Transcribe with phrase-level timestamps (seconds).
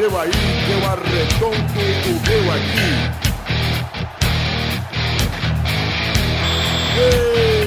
[0.00, 1.56] seu aí, que eu arredondo
[2.06, 2.90] o meu aqui.
[6.96, 7.59] Está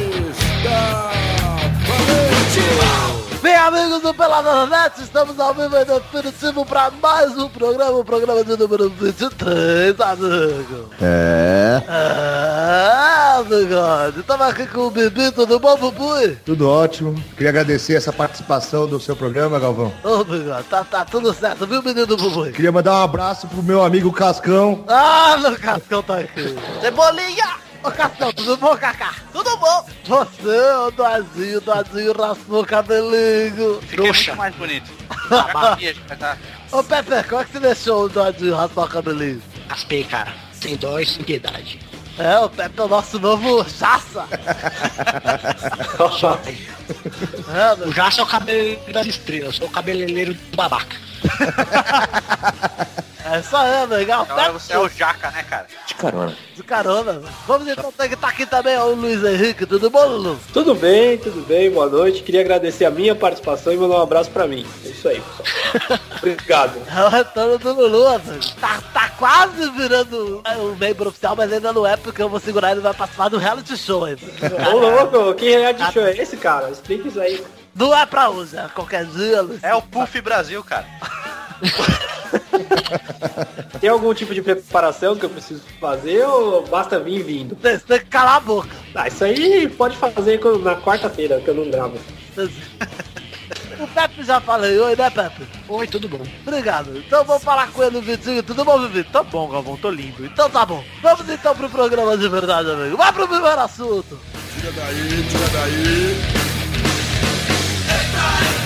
[3.63, 8.43] amigos do Pelada Net, estamos ao vivo e definitivo para mais um programa, o programa
[8.43, 10.89] de número 23, amigo.
[11.01, 16.37] É, Ah, bigode, estamos aqui com o Bibi, tudo bom, Bubui?
[16.45, 17.15] tudo ótimo.
[17.37, 19.93] Queria agradecer essa participação do seu programa, Galvão.
[20.03, 22.51] Ô, bigode, tá, tá tudo certo, viu, menino Bubui?
[22.51, 24.83] Queria mandar um abraço pro meu amigo Cascão.
[24.89, 26.53] Ah, meu Cascão tá aqui.
[26.81, 27.62] Cebolinha!
[27.83, 29.13] Ô, Cascão, tudo bom, Cacá?
[29.33, 29.85] Tudo bom.
[30.05, 33.81] Você, ô, Doazinho, Doazinho raspou o cabelinho.
[33.81, 34.89] Fiquei muito mais bonito.
[36.71, 39.41] Ô, Pepe, como é que você deixou o Doazinho raspar o cabelinho?
[39.67, 40.33] Raspei, cara.
[40.53, 41.79] Sem dó e sem piedade.
[42.17, 44.25] É, o Pepe é o nosso novo chaça.
[47.53, 50.97] É, meu O Jaça é o cabelo das estrelas, eu sou o cabeleireiro do babaca.
[53.33, 54.27] É isso aí, legal.
[54.29, 55.65] Agora você é o jaca, né, cara?
[55.87, 56.37] De carona.
[56.55, 57.21] De carona.
[57.47, 59.65] Vamos então ter que tá aqui também ó, o Luiz Henrique.
[59.65, 60.39] Tudo bom, Lulu?
[60.53, 62.21] Tudo bem, tudo bem, boa noite.
[62.21, 64.67] Queria agradecer a minha participação e mandar um abraço pra mim.
[64.85, 65.99] É isso aí, pessoal.
[66.17, 66.79] Obrigado.
[66.95, 68.21] É o retorno do Lulu.
[68.61, 72.73] Tá, tá quase virando um membro oficial, mas ainda não é, porque eu vou segurar
[72.73, 74.21] ele vai participar do reality show ainda.
[74.71, 76.69] Ô louco, que reality show é esse, cara?
[76.69, 77.43] Explica isso aí.
[77.75, 79.63] Não é pra é qualquer dia, Luiz.
[79.63, 80.85] É o Puff Brasil, cara.
[83.79, 87.57] Tem algum tipo de preparação que eu preciso fazer ou basta vir vindo?
[87.61, 88.75] Você tem que calar a boca.
[88.95, 91.97] Ah, isso aí pode fazer na quarta-feira, que eu não gravo.
[93.79, 95.45] O Pepe já falei, oi, né, Pepe?
[95.67, 96.21] Oi, tudo bom?
[96.45, 96.95] Obrigado.
[96.97, 98.43] Então vamos falar com ele, Vitinho.
[98.43, 99.03] Tudo bom, Vivi?
[99.03, 100.25] Tá bom, Galvão, tô lindo.
[100.25, 100.81] Então tá bom.
[101.01, 102.95] Vamos então pro programa de verdade, amigo.
[102.95, 104.17] Vai pro primeiro assunto.
[104.55, 106.15] Tira daí, tira daí.
[107.83, 108.62] Então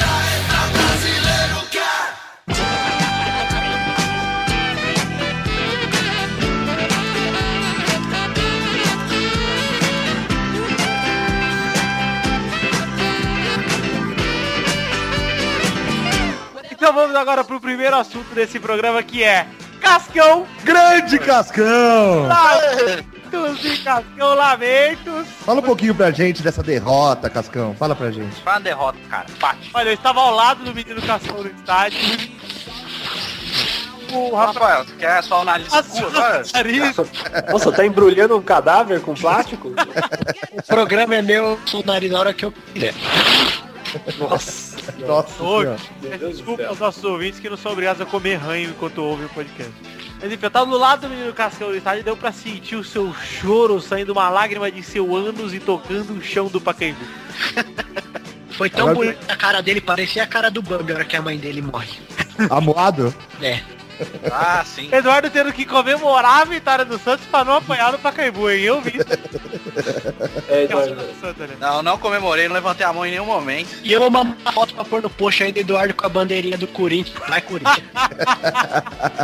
[16.98, 19.46] vamos agora pro primeiro assunto desse programa que é
[19.80, 22.28] Cascão, Grande Cascão!
[22.28, 25.28] Lamentos e Cascão Lamentos.
[25.46, 27.76] Fala um pouquinho pra gente dessa derrota, Cascão.
[27.78, 28.42] Fala pra gente.
[28.42, 29.28] Uma derrota, cara.
[29.30, 29.70] Empate.
[29.76, 32.00] Olha, eu estava ao lado do menino Cascão no estádio.
[34.12, 35.44] O Rafael você quer só?
[35.44, 35.68] Nariz,
[37.52, 39.72] Nossa, tá embrulhando um cadáver com plástico?
[40.52, 42.96] O programa é meu, sou o nariz na hora que eu quiser.
[44.18, 44.67] Nossa.
[45.06, 49.26] Nossa do desculpa aos nossos ouvintes que não são obrigados a comer ranho enquanto ouvem
[49.26, 49.72] o podcast.
[50.20, 52.76] Mas enfim, eu tava do lado do menino Cascão no estádio e deu pra sentir
[52.76, 57.00] o seu choro saindo uma lágrima de seu ânus e tocando o chão do Pacaembu.
[58.52, 61.22] Foi tão Agora- bonita a cara dele, parecia a cara do Bambi hora que a
[61.22, 62.00] mãe dele morre.
[62.50, 63.14] Amoado?
[63.42, 63.60] É.
[64.32, 64.90] Ah, sim.
[64.92, 68.62] Eduardo tendo que comemorar a vitória do Santos pra não apanhar no Pacaembu, hein?
[68.62, 69.57] Eu vi isso.
[70.50, 70.96] É, Eduardo.
[70.96, 71.56] né?
[71.60, 73.70] Não, não comemorei, não levantei a mão em nenhum momento.
[73.84, 76.10] E eu vou mandar uma foto pra pôr no post aí do Eduardo com a
[76.10, 77.18] bandeirinha do Corinthians.
[77.28, 77.84] Vai, Corinthians.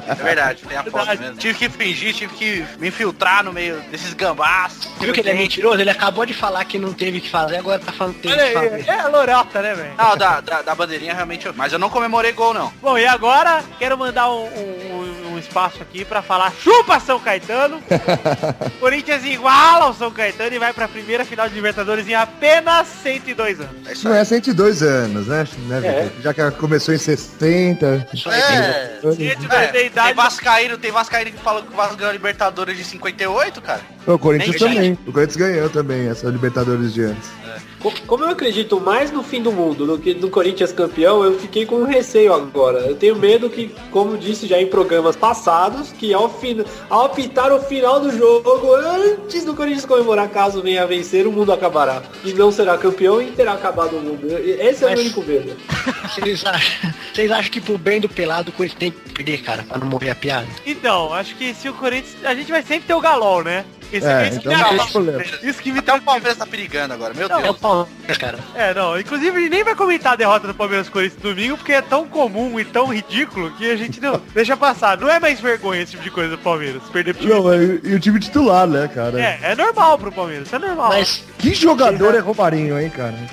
[0.07, 1.21] É verdade, tem a foto Verdade.
[1.21, 1.37] mesmo.
[1.37, 4.73] Tive que fingir, tive que me infiltrar no meio desses gambás.
[4.97, 5.79] Você viu que ele é mentiroso?
[5.81, 8.51] Ele acabou de falar que não teve que fazer, agora tá falando que teve Olha
[8.51, 8.99] que aí, fazer.
[8.99, 9.93] é lorota, né, velho?
[9.97, 11.53] Não, da, da, da bandeirinha realmente eu...
[11.55, 12.71] Mas eu não comemorei gol, não.
[12.81, 15.02] Bom, e agora quero mandar um, um- um
[15.43, 17.81] espaço aqui pra falar chupa São Caetano.
[18.79, 23.59] Corinthians iguala ao São Caetano e vai pra primeira final de Libertadores em apenas 102
[23.59, 23.87] anos.
[23.87, 25.47] É isso Não é 102 anos, né?
[25.67, 26.21] né Vitor?
[26.21, 27.85] Já que começou em 60.
[27.85, 32.13] É, Gente, é, da tem Vascaíno, tem Vascaíno que fala que o Vasco ganhou a
[32.13, 33.81] Libertadores de 58, cara.
[34.05, 34.99] O Corinthians Nem também.
[35.07, 37.29] O Corinthians ganhou também essa Libertadores de antes.
[37.33, 37.72] Co-
[38.07, 41.65] Como eu acredito mais no fim do mundo do que no Corinthians campeão, eu fiquei
[41.65, 42.79] com receio agora.
[42.79, 46.63] Eu tenho medo que, como disse já em programas passados, que ao, fin...
[46.89, 51.31] ao apitar o final do jogo, antes do Corinthians comemorar, caso venha a vencer, o
[51.31, 52.01] mundo acabará.
[52.23, 54.27] E não será campeão e terá acabado o mundo.
[54.29, 55.53] Esse é o Mas- meu único medo.
[56.13, 59.63] Vocês acham, vocês acham que pro bem do pelado o Corinthians tem que perder, cara,
[59.63, 60.47] pra não morrer a piada?
[60.65, 62.23] Então, acho que se o Corinthians.
[62.23, 63.65] A gente vai sempre ter o Galol, né?
[63.93, 65.23] Esse, É, esse então que não me- tem problema.
[65.43, 67.57] Isso que me Até o Palmeiras tá perigando agora, meu É o Deus.
[67.57, 68.39] Palmeiras, cara.
[68.55, 68.99] É, não.
[68.99, 72.59] Inclusive, gente nem vai comentar a derrota do Palmeiras Corinthians domingo, porque é tão comum
[72.59, 74.97] e tão ridículo que a gente não deixa passar.
[74.97, 76.81] Não é mais vergonha esse tipo de coisa do Palmeiras.
[76.91, 77.33] Perder pro time.
[77.33, 79.19] Não, e, e o time titular, né, cara?
[79.21, 80.89] É, é normal pro Palmeiras, é normal.
[80.89, 83.13] Mas Que jogador é Romarinho, hein, cara?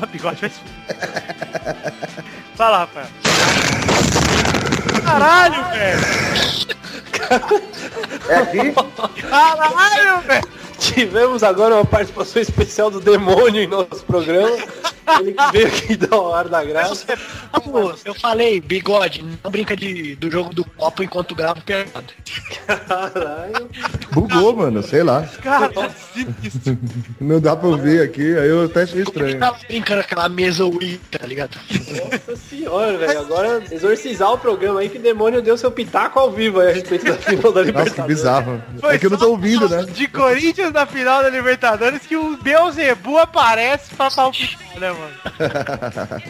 [0.00, 0.50] O bigode vai.
[2.54, 3.06] Vai lá, Rafael.
[5.04, 6.00] Caralho, velho!
[8.28, 8.74] É aqui?
[9.28, 10.48] Caralho, velho!
[10.78, 14.56] Tivemos agora uma participação especial do demônio em nosso programa.
[15.20, 17.06] Ele que veio aqui dar o ar da graça.
[17.64, 22.12] Pô, eu falei, bigode, não brinca de, do jogo do copo enquanto grava pelado.
[22.66, 23.68] Caralho.
[24.12, 25.22] Bugou, mano, sei lá.
[25.42, 25.70] Cara,
[26.12, 26.78] sinistro.
[27.20, 29.38] Não dá pra ouvir aqui, aí eu até achei estranho.
[29.38, 31.58] Tava brincando aquela mesa Wii, tá ligado?
[31.70, 33.18] Nossa senhora, velho.
[33.20, 36.74] Agora exorcizar o programa aí que o demônio deu seu pitaco ao vivo aí a
[36.74, 38.16] respeito da final da Nossa, que Libertadores.
[38.16, 38.62] bizarro.
[38.80, 39.84] Foi É que eu não tô ouvindo, né?
[39.84, 45.14] De Corinthians na final da Libertadores que o Beuzebu aparece pra palpitar, né, mano?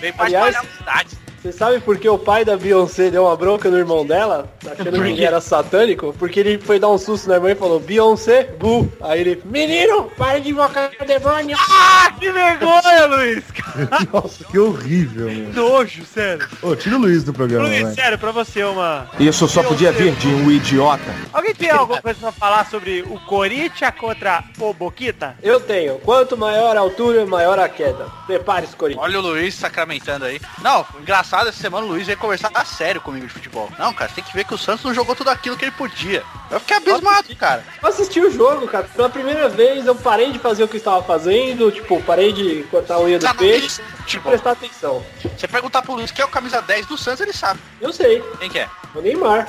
[0.01, 1.19] Vem pra Aliás- espalhar a cidade.
[1.41, 4.53] Você sabe por que o pai da Beyoncé deu uma bronca no irmão dela?
[4.67, 6.13] Achando que ele era satânico?
[6.19, 8.91] Porque ele foi dar um susto na irmã e falou, Beyoncé, bu.
[9.01, 11.57] Aí ele, menino, para de invocar o demônio.
[11.61, 13.45] Ah, que vergonha, Luiz!
[14.13, 15.51] Nossa, que horrível, mano.
[15.53, 16.49] Que nojo, sério.
[16.61, 17.95] Ô, tira o Luiz do programa, Luiz, vai.
[17.95, 19.09] sério, pra você uma...
[19.21, 21.15] Isso só podia vir de um idiota.
[21.33, 25.37] Alguém tem alguma coisa pra falar sobre o Corinthians contra o Boquita?
[25.41, 26.01] Eu tenho.
[26.01, 28.07] Quanto maior a altura, maior a queda.
[28.27, 29.05] Prepare-se, Corinthians.
[29.05, 30.41] Olha o Luiz sacramentando aí.
[30.63, 33.71] Não, engraçado, essa semana o Luiz veio conversar a sério comigo de futebol.
[33.79, 35.73] Não, cara, você tem que ver que o Santos não jogou tudo aquilo que ele
[35.73, 36.23] podia.
[36.51, 37.63] Eu fiquei abismado, cara.
[37.83, 38.89] Eu assisti o jogo, cara.
[38.95, 41.71] Pela primeira vez eu parei de fazer o que eu estava fazendo.
[41.71, 45.05] Tipo, parei de cortar a unha do Sabe, peixe e Tipo, prestar atenção.
[45.37, 47.61] você perguntar pro Luiz quem é o camisa 10 do Santos, ele sabe.
[47.81, 48.23] Eu sei.
[48.39, 48.69] Quem que é?
[48.95, 49.47] O Neymar.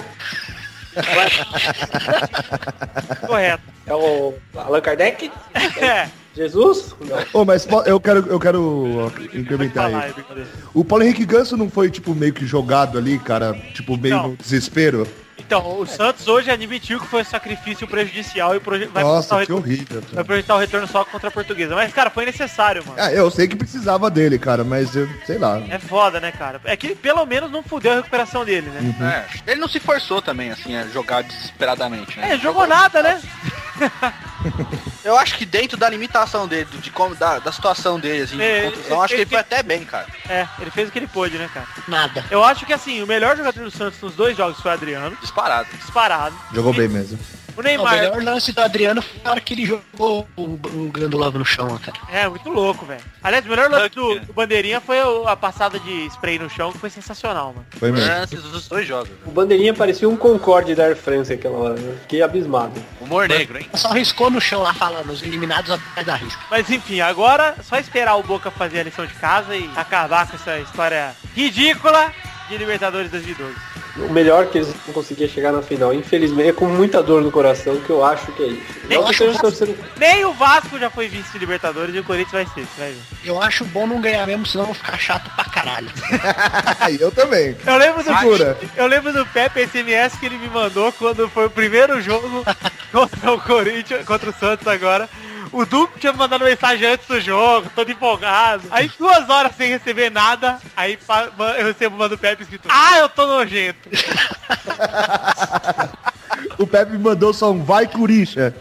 [3.26, 3.64] Correto.
[3.86, 5.32] É o Allan Kardec?
[5.78, 6.96] É, Jesus?
[7.34, 10.14] Ô, mas po- eu quero, eu quero incrementar aí.
[10.74, 13.54] O Paulo Henrique Ganso não foi, tipo, meio que jogado ali, cara?
[13.74, 14.28] Tipo, meio Não.
[14.30, 15.08] no desespero?
[15.38, 19.46] Então, o Santos hoje admitiu que foi um sacrifício prejudicial e proje- vai, Nossa, projetar
[19.48, 20.04] que o retorno, horrível.
[20.16, 21.74] vai projetar o retorno só contra a portuguesa.
[21.74, 23.00] Mas, cara, foi necessário, mano.
[23.02, 25.60] Ah, eu sei que precisava dele, cara, mas eu sei lá.
[25.70, 26.62] É foda, né, cara?
[26.66, 29.26] É que pelo menos não fudeu a recuperação dele, né?
[29.46, 32.34] É, ele não se forçou também, assim, a jogar desesperadamente, né?
[32.34, 33.20] É, jogou nada, né?
[35.04, 38.60] Eu acho que dentro da limitação dele, de como, da, da situação dele, assim, É,
[38.62, 40.08] de contusão, ele- acho que ele ele- foi até bem, cara.
[40.28, 41.68] É, ele fez o que ele pôde, né, cara?
[41.88, 42.26] Nada.
[42.32, 45.18] Eu acho que, assim, o melhor jogador do Santos nos dois jogos foi o Adriano,
[45.22, 45.68] Disparado.
[45.78, 46.36] disparado.
[46.54, 47.18] Jogou bem mesmo.
[47.60, 47.94] O O Neymar...
[47.94, 51.78] melhor lance do Adriano foi a hora que ele jogou o, o Gandula no chão,
[51.78, 51.98] cara.
[52.10, 53.02] É, muito louco, velho.
[53.22, 54.22] Aliás, o melhor lance do, né?
[54.22, 57.66] do Bandeirinha foi o- a passada de spray no chão, que foi sensacional, mano.
[57.78, 58.42] Foi mesmo.
[58.50, 59.10] Dos dois jogos.
[59.26, 61.76] O bandeirinha parecia um Concorde da Air France aquela hora.
[61.76, 61.98] né?
[62.04, 62.82] Fiquei abismado.
[63.02, 63.68] Humor negro, hein?
[63.74, 66.42] Só riscou no chão lá falando, os eliminados atrás da risca.
[66.50, 70.38] Mas enfim, agora só esperar o Boca fazer a lição de casa e acabar com
[70.38, 72.12] essa história ridícula
[72.48, 73.54] de Libertadores 2012.
[74.08, 75.94] O melhor que eles não conseguiam chegar na final.
[75.94, 78.62] Infelizmente, é com muita dor no coração que eu acho que é isso.
[78.88, 82.46] Nem esteja torcendo- Nem o Vasco já foi vice de Libertadores e o Corinthians vai
[82.46, 83.00] ser, você vai ver.
[83.26, 85.90] Eu acho bom não ganhar mesmo, senão eu vou ficar chato pra caralho.
[87.00, 87.56] Eu também.
[87.66, 88.58] Eu lembro do Segura.
[88.76, 92.44] Eu lembro do Pepe SMS que ele me mandou quando foi o primeiro jogo
[92.92, 95.08] contra o Corinthians, contra o Santos agora.
[95.52, 98.64] O Duque tinha me mandado mensagem antes do jogo, todo empolgado.
[98.72, 100.98] Aí duas horas sem receber nada, aí
[101.58, 103.90] eu recebo uma do Pepe escrito, ah, eu tô nojento.
[106.58, 108.54] O Pepe mandou só um vai, Curicha.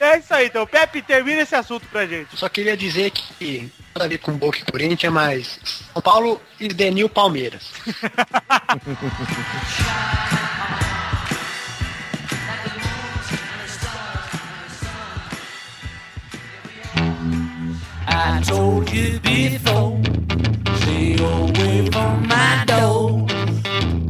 [0.00, 0.66] É isso aí, então.
[0.66, 2.36] Pepe, termina esse assunto pra gente.
[2.36, 5.60] Só queria dizer que nada a ver com Boca e Corinthians, mas
[5.92, 7.70] São Paulo e Denil Palmeiras.
[18.16, 20.00] I told you before,
[20.76, 23.26] stay away from my door.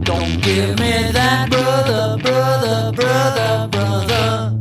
[0.02, 4.52] Don't give me that brother, brother, brother, brother.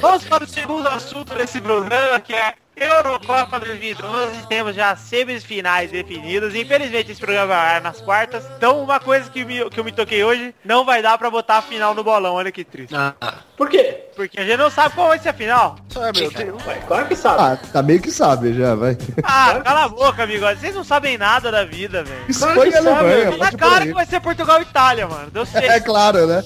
[0.00, 4.46] Vamos para o segundo assunto desse programa, que é Eurocopa 2012.
[4.48, 6.54] Temos já semifinais definidas.
[6.54, 8.44] Infelizmente esse programa vai ar nas quartas.
[8.56, 11.58] Então uma coisa que, me- que eu me toquei hoje, não vai dar pra botar
[11.58, 12.34] a final no bolão.
[12.34, 12.94] Olha que triste.
[12.94, 13.14] Ah,
[13.56, 14.04] Por quê?
[14.14, 15.76] Porque a gente não sabe qual vai ser a final.
[15.96, 17.40] Ué, claro que sabe.
[17.40, 18.96] Ah, tá meio que sabe já, vai.
[19.22, 20.44] Ah, cala a boca, amigo.
[20.46, 22.24] Vocês não sabem nada da vida, velho.
[22.28, 23.86] Espanha e que sabe, Alemanha, Tá aí.
[23.86, 25.30] que vai ser Portugal e Itália, mano.
[25.30, 25.84] Deu É certo.
[25.84, 26.42] claro, né?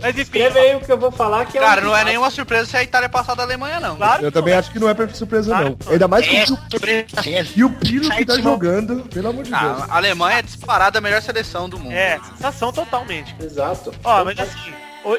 [0.00, 2.04] Mas enfim, Escreve aí o que eu vou falar que é Cara, um- não é
[2.04, 3.96] nenhuma surpresa se a Itália passar da Alemanha, não.
[3.96, 4.60] claro Eu também não.
[4.60, 5.69] acho que não é pra surpresa, Claro não.
[5.70, 5.92] Não.
[5.92, 7.46] Ainda mais é que o, é.
[7.56, 9.62] e o Pino que tá jogando, pelo amor de Deus.
[9.62, 11.92] Ah, a Alemanha é disparada a melhor seleção do mundo.
[11.92, 13.34] É, sensação totalmente.
[13.40, 13.92] Exato.
[14.04, 14.72] Ó, mas assim,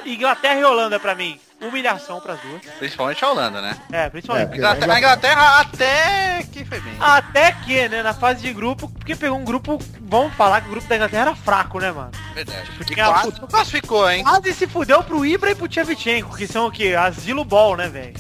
[0.06, 2.62] Inglaterra e Holanda pra mim, humilhação pras duas.
[2.78, 3.78] Principalmente a Holanda, né?
[3.92, 4.54] É, principalmente.
[4.54, 4.58] É.
[4.58, 6.94] Inglaterra, a Inglaterra até que foi bem.
[7.00, 9.80] Até que, né, na fase de grupo, porque pegou um grupo,
[10.12, 12.12] vamos falar que o grupo da Inglaterra era fraco, né, mano?
[12.36, 12.70] Verdade.
[12.78, 14.24] Porque a quase puta- classificou, hein?
[14.24, 16.94] Quase se fudeu pro Ibra e pro Tchevchenko, que são o quê?
[16.96, 18.14] Asilo Ball, né, velho?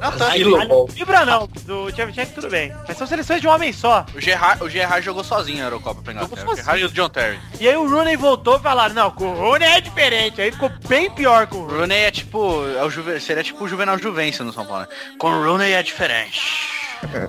[0.00, 0.24] Tanto.
[0.24, 0.86] Aí, Lobão.
[0.96, 2.74] Ibra não, do Tchevchenko tudo bem.
[2.86, 4.04] Mas são seleções de um homem só.
[4.14, 6.40] O Gerrard, o Gerrard jogou sozinho a Eurocopa pra Inglaterra.
[6.40, 7.38] Jogou O Gerrard e o John Terry.
[7.60, 10.40] E aí o Rooney voltou e falaram, não, com o Rooney é diferente.
[10.40, 11.80] Aí ficou bem pior com o O Rooney.
[11.80, 14.82] Rooney é tipo, é o Juve, seria tipo o Juvenal Juvencio no São Paulo.
[14.82, 14.88] né?
[15.18, 16.40] Com o Rooney é diferente.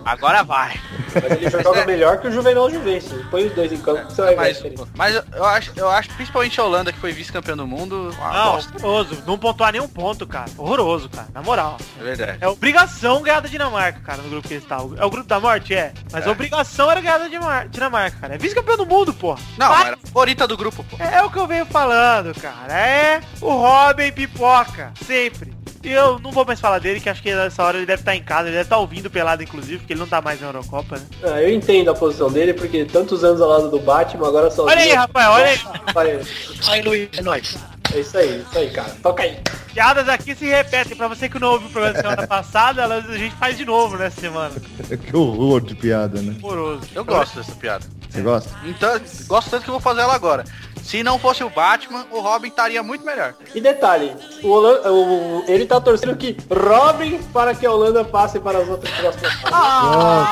[0.05, 0.79] Agora vai.
[1.13, 3.12] Mas ele joga melhor que o Juvenal Juventus.
[3.32, 4.63] Põe os dois em campo que você vai Mas,
[4.96, 8.51] mas eu acho, eu acho, principalmente a Holanda, que foi vice-campeão do mundo, uma Não,
[8.53, 8.77] bosta.
[8.77, 9.24] horroroso.
[9.25, 10.50] Não pontuar nenhum ponto, cara.
[10.58, 11.27] Horroroso, cara.
[11.34, 11.77] Na moral.
[12.00, 12.38] É verdade.
[12.41, 14.96] É obrigação ganhar da Dinamarca, cara, no grupo que eles estavam.
[14.98, 15.74] É o grupo da morte?
[15.74, 15.94] É.
[16.12, 16.29] Mas É.
[16.29, 18.36] a obrigação era ganhar da Dinamar- Dinamarca, cara.
[18.36, 19.39] É vice-campeão do mundo, porra.
[19.58, 20.98] Não, Vai- era a favorita do grupo, pô.
[21.01, 22.74] É o que eu venho falando, cara.
[22.77, 24.91] É o Robin pipoca.
[25.05, 25.54] Sempre.
[25.86, 28.15] E eu não vou mais falar dele, que acho que nessa hora ele deve estar
[28.15, 30.98] em casa, ele deve estar ouvindo pelado, inclusive, porque ele não tá mais na Eurocopa,
[30.98, 31.06] né?
[31.22, 34.63] Ah, eu entendo a posição dele, porque tantos anos ao lado do Batman, agora só.
[34.65, 36.25] Olha aí, rapaz, olha aí.
[36.60, 37.56] Sai, Luiz, é nóis.
[37.94, 38.96] É isso aí, isso aí, cara.
[39.01, 39.38] Toca aí.
[39.74, 40.96] Piadas aqui se repetem.
[40.98, 43.65] Pra você que não ouviu o programa da semana passada, elas a gente faz de
[43.65, 44.54] novo nessa semana.
[45.06, 46.36] que horror de piada, né?
[46.42, 46.88] Horroroso.
[46.94, 47.86] Eu gosto dessa piada.
[48.10, 48.50] Você gosta?
[48.63, 50.44] Então, gosto tanto que eu vou fazer ela agora.
[50.82, 53.34] Se não fosse o Batman, o Robin estaria muito melhor.
[53.56, 58.39] E detalhe, o Holanda, o- ele tá torcendo que Robin para que a Holanda passe
[58.39, 59.50] para as outras próximas fases.
[59.51, 60.24] Nossa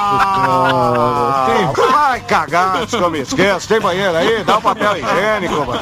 [1.52, 1.74] senhora.
[1.76, 3.68] Quem vai cagar, se eu me esqueço?
[3.68, 4.44] Tem banheiro aí?
[4.44, 5.82] Dá um papel higiênico, mano.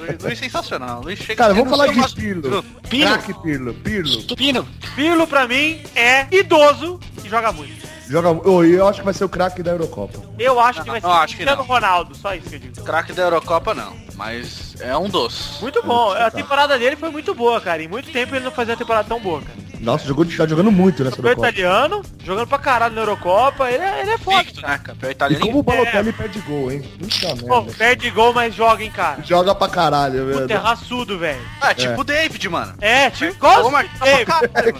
[0.00, 1.00] Luiz, Luiz sensacional.
[1.02, 2.62] Luiz chega Cara, eu vamos falar eu de gosto- Pirlo.
[2.88, 3.12] Pirlo.
[3.12, 3.74] Craque Pirlo.
[3.74, 4.22] Pirlo.
[4.24, 4.68] Tupino.
[4.94, 7.86] Pirlo, pra mim, é idoso e joga muito.
[8.08, 8.30] Joga...
[8.48, 10.20] Oh, e eu acho que vai ser o craque da Eurocopa.
[10.38, 11.62] Eu acho que vai ser não, acho que Cristiano.
[11.64, 12.82] Ronaldo, só isso que eu digo.
[12.84, 15.58] Craque da Eurocopa não, mas é um dos.
[15.60, 16.12] Muito bom.
[16.12, 17.82] A temporada dele foi muito boa, cara.
[17.82, 19.58] Em muito tempo ele não fazia uma temporada tão boa, cara.
[19.80, 21.48] Nossa, jogou, tá jogando muito nessa Campeão Eurocopa.
[21.50, 23.70] italiano, jogando pra caralho na Eurocopa.
[23.70, 24.42] Ele é, ele é foda.
[24.42, 24.78] Victo, né?
[24.82, 25.46] Campeão E italiano.
[25.46, 26.82] como o Balotelli perde gol, hein?
[26.82, 27.78] Puta Pô, merda.
[27.78, 29.22] perde gol, mas joga, hein, cara.
[29.22, 30.60] Joga pra caralho, Puta, é velho.
[30.60, 31.40] raçudo, velho.
[31.62, 32.74] É, tipo o David, mano.
[32.80, 34.24] É, tipo, igual o Marcos, David.
[34.26, 34.76] caralho.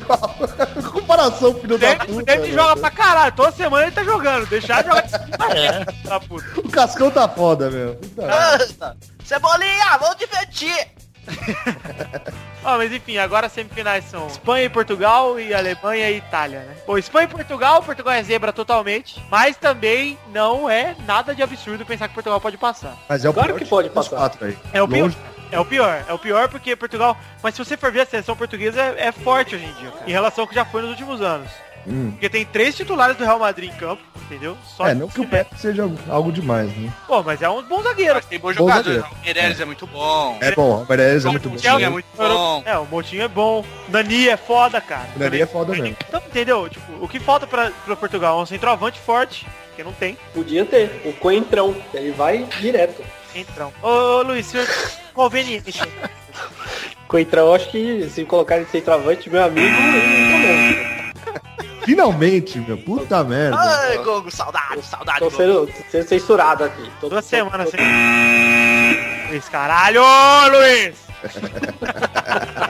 [0.93, 2.25] Comparação, filho da David, o puta.
[2.27, 2.55] David velho.
[2.63, 3.33] joga pra caralho.
[3.33, 4.47] Toda semana ele tá jogando.
[4.47, 5.09] Deixar de jogar.
[6.05, 6.61] Tá puta.
[6.61, 7.95] O Cascão tá foda, meu.
[7.97, 8.97] Puta merda.
[9.25, 10.87] Cebolinha, vamos divertir!
[12.63, 16.75] Mas enfim, agora as semifinais são Espanha e Portugal e Alemanha e Itália, né?
[16.85, 21.87] Pô, Espanha e Portugal, Portugal é zebra totalmente, mas também não é nada de absurdo
[21.87, 22.97] pensar que Portugal pode passar.
[23.09, 24.17] Mas é o Claro pior que de pode passar.
[24.17, 24.57] quatro.
[24.73, 25.13] É o pior.
[25.51, 27.17] É o pior, é o pior porque Portugal.
[27.41, 30.05] Mas se você for ver a seleção portuguesa é, é forte hoje em dia, cara,
[30.11, 31.49] em relação ao que já foi nos últimos anos.
[31.89, 32.11] Hum.
[32.13, 34.57] Porque tem três titulares do Real Madrid em campo, entendeu?
[34.77, 36.93] Só É, não que o Pepe seja algo demais, né?
[37.07, 38.15] Pô, mas é um bom zagueiro.
[38.15, 39.01] Mas tem bons jogadores.
[39.03, 39.17] zagueiro.
[39.21, 40.39] O Meirelles é muito bom.
[40.41, 41.55] É bom, o Meirelles é muito bom.
[41.57, 42.63] Coutinho é muito bom.
[42.67, 43.65] É, o Motinho é bom.
[43.89, 45.09] Nani é foda, cara.
[45.15, 45.97] O Nani é foda mesmo.
[46.09, 46.69] Então, entendeu?
[46.69, 50.19] Tipo, o que falta pra, pra Portugal é um centroavante forte, que não tem.
[50.35, 51.03] Podia ter.
[51.05, 53.03] O Coentrão, ele vai direto.
[53.35, 53.73] Entrão.
[53.83, 54.67] Ô, ô Luiz, senhor
[55.15, 55.79] conveniente.
[57.07, 59.69] Coentrão, acho que se colocar de centroavante, meu amigo.
[61.87, 62.77] Finalmente, meu.
[62.77, 63.57] Puta merda.
[63.59, 66.91] Ai, Gogo, saudade, saudade, Tô sendo, sendo censurado aqui.
[67.01, 69.31] Tô, Duas tô- semanas tô- sem.
[69.31, 70.03] Luiz, caralho,
[70.51, 70.97] Luiz!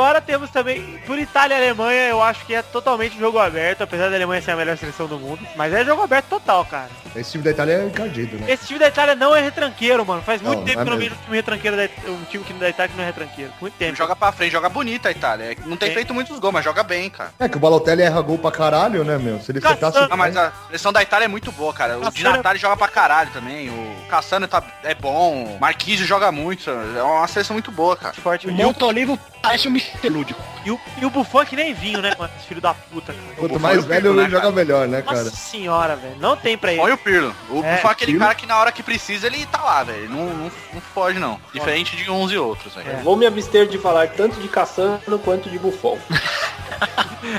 [0.00, 4.08] Agora temos também, por Itália e Alemanha, eu acho que é totalmente jogo aberto, apesar
[4.08, 5.46] da Alemanha ser a melhor seleção do mundo.
[5.54, 6.88] Mas é jogo aberto total, cara.
[7.14, 8.50] Esse time da Itália é encardido, né?
[8.50, 10.22] Esse time da Itália não é retranqueiro, mano.
[10.22, 12.24] Faz muito Não, tempo não é que eu não vejo um time retranqueiro da um
[12.30, 13.52] time que da Itália que não é retranqueiro.
[13.60, 13.94] Muito tempo.
[13.96, 15.54] Joga pra frente, joga bonita a Itália.
[15.66, 15.92] Não tem É.
[15.92, 17.30] feito muitos gols, mas joga bem, cara.
[17.38, 19.38] É que o Balotelli erra gol pra caralho, né, meu?
[19.40, 19.98] Se ele acertasse...
[20.10, 21.98] Ah, mas a seleção da Itália é muito boa, cara.
[21.98, 23.68] O Cassano- Di Natale joga pra caralho também.
[23.68, 25.44] O Cassano tá, é bom.
[25.56, 26.70] O Marquise joga muito.
[26.70, 28.14] É uma seleção muito boa, cara.
[28.14, 28.46] forte.
[28.46, 29.70] O o, Montolivo parece um
[30.08, 30.40] lúdico.
[30.64, 32.32] e, o, e o Buffon é que nem vinho, né, mano?
[32.38, 33.12] Esse filho da puta.
[33.12, 33.26] cara.
[33.36, 34.54] Quanto Buffon mais e o velho, Pirlo, né, ele joga cara?
[34.54, 35.24] melhor, né, cara?
[35.24, 36.16] Nossa senhora, velho.
[36.18, 36.80] Não tem pra ele.
[36.80, 37.34] Põe o Pirlo.
[37.50, 38.20] O É, Buffon é aquele Pirlo.
[38.26, 40.08] cara que na hora que precisa ele tá lá, velho.
[40.10, 41.40] Não, não, não foge, não.
[41.52, 42.90] Diferente de uns e outros, velho.
[42.90, 42.96] É.
[43.02, 45.98] Vou me abster de falar tanto de Cassano quanto de Buffon.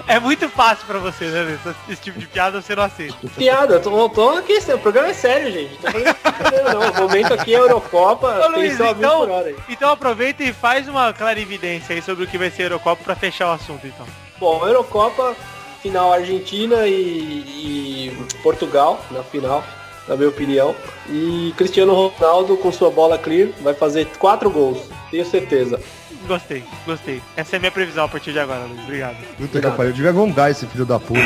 [0.07, 1.57] É muito fácil pra você, né?
[1.89, 3.15] Esse- tipo de piada você não aceita.
[3.37, 5.75] Piada, eu tô, tô aqui, o programa é sério, gente.
[5.77, 6.91] Tô brincadeira, não.
[6.91, 11.95] O momento aqui é Eurocopa, Ô, Luiz, então, hora então aproveita e faz uma clarividência
[11.95, 14.05] aí sobre o que vai ser a Eurocopa pra fechar o assunto, então.
[14.39, 15.35] Bom, Eurocopa,
[15.81, 19.63] final Argentina e, e Portugal na final,
[20.07, 20.75] na minha opinião.
[21.09, 24.77] E Cristiano Ronaldo com sua bola clear vai fazer quatro gols,
[25.09, 25.79] tenho certeza.
[26.27, 27.21] Gostei, gostei.
[27.35, 28.81] Essa é a minha previsão a partir de agora, Luiz.
[28.83, 29.17] Obrigado.
[29.37, 29.93] Puta que pariu.
[29.93, 31.19] Devia gongar esse filho da puta.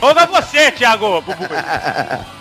[0.00, 1.22] Ou vai você, Thiago.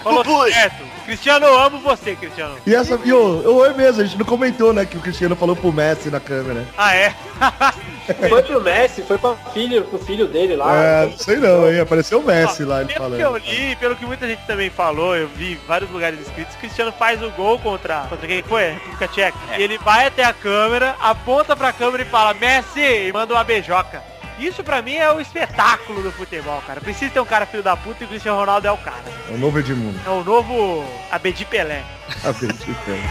[0.04, 0.98] Falou certo.
[1.06, 2.56] Cristiano, eu amo você, Cristiano.
[2.66, 5.56] E essa, e o oi mesmo, a gente não comentou, né, que o Cristiano falou
[5.56, 6.68] pro Messi na câmera.
[6.78, 7.16] Ah, é?
[8.30, 10.74] Foi pro Messi, foi pro filho, pro filho dele lá.
[10.74, 13.18] é, não sei não, hein, apareceu o Messi lá, ele pelo falando.
[13.18, 16.56] que eu li, pelo que muita gente também falou, eu vi em vários lugares escritos,
[16.56, 18.72] Cristiano faz o gol contra, contra quem que foi?
[18.72, 19.38] República Tcheca.
[19.58, 23.44] E ele vai até a câmera, aponta pra câmera e fala, Messi, e manda uma
[23.44, 24.02] beijoca.
[24.40, 26.80] Isso pra mim é o espetáculo do futebol, cara.
[26.80, 29.04] Precisa ter um cara filho da puta e o Cristiano Ronaldo é o cara.
[29.30, 30.00] É o novo Edmundo.
[30.06, 31.84] É o novo Abedi Pelé.
[32.24, 33.02] Abedi Pelé.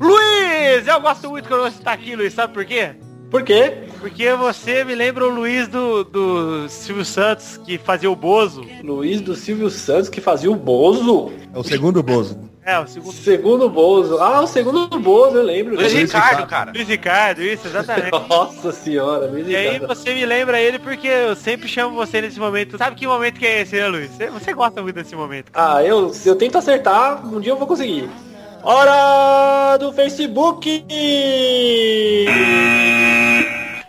[0.00, 2.94] Luiz, eu gosto muito quando você tá aqui, Luiz, sabe por quê?
[3.30, 3.85] Por quê?
[4.06, 8.64] Porque você me lembra o Luiz do, do Silvio Santos, que fazia o Bozo.
[8.84, 11.32] Luiz do Silvio Santos que fazia o Bozo.
[11.52, 12.38] É o segundo Bozo.
[12.64, 13.12] É, o segundo.
[13.12, 14.18] Segundo Bozo.
[14.18, 15.74] Ah, o segundo Bozo, eu lembro.
[15.74, 15.92] Luiz.
[15.92, 16.70] Ricardo, cara.
[16.70, 18.12] Luiz Ricardo, isso, exatamente.
[18.30, 19.92] Nossa senhora, Luiz E aí Ricardo.
[19.92, 22.78] você me lembra ele porque eu sempre chamo você nesse momento.
[22.78, 24.12] Sabe que momento que é esse, né, Luiz?
[24.32, 25.50] Você, gosta muito desse momento.
[25.52, 28.08] Ah, eu, se eu tento acertar, um dia eu vou conseguir.
[28.62, 30.84] Hora do Facebook!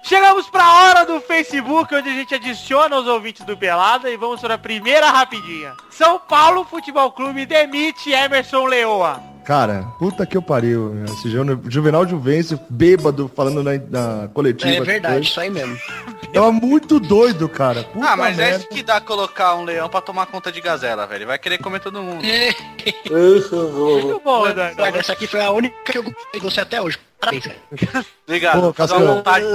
[0.08, 4.40] Chegamos pra hora do Facebook, onde a gente adiciona os ouvintes do Pelada e vamos
[4.40, 5.74] para a primeira rapidinha.
[5.90, 9.22] São Paulo Futebol Clube demite Emerson Leoa.
[9.44, 10.92] Cara, puta que eu pariu.
[10.94, 11.06] meu.
[11.06, 14.70] Esse Ju- Juvenal Juvencio, bêbado, falando na, na coletiva.
[14.76, 15.28] É verdade, depois.
[15.28, 15.78] isso aí mesmo.
[16.34, 17.84] Tava muito doido, cara.
[17.84, 18.58] Puta Ah, mas é merda.
[18.60, 21.28] isso que dá colocar um leão pra tomar conta de gazela, velho.
[21.28, 22.22] Vai querer comer todo mundo.
[23.10, 24.42] Muito bom.
[24.42, 26.98] Olha, essa aqui foi a única que eu gostei de você até hoje.
[28.28, 28.62] Obrigado.
[28.62, 29.16] Pô, Fazer uma Cascão.
[29.16, 29.46] vontade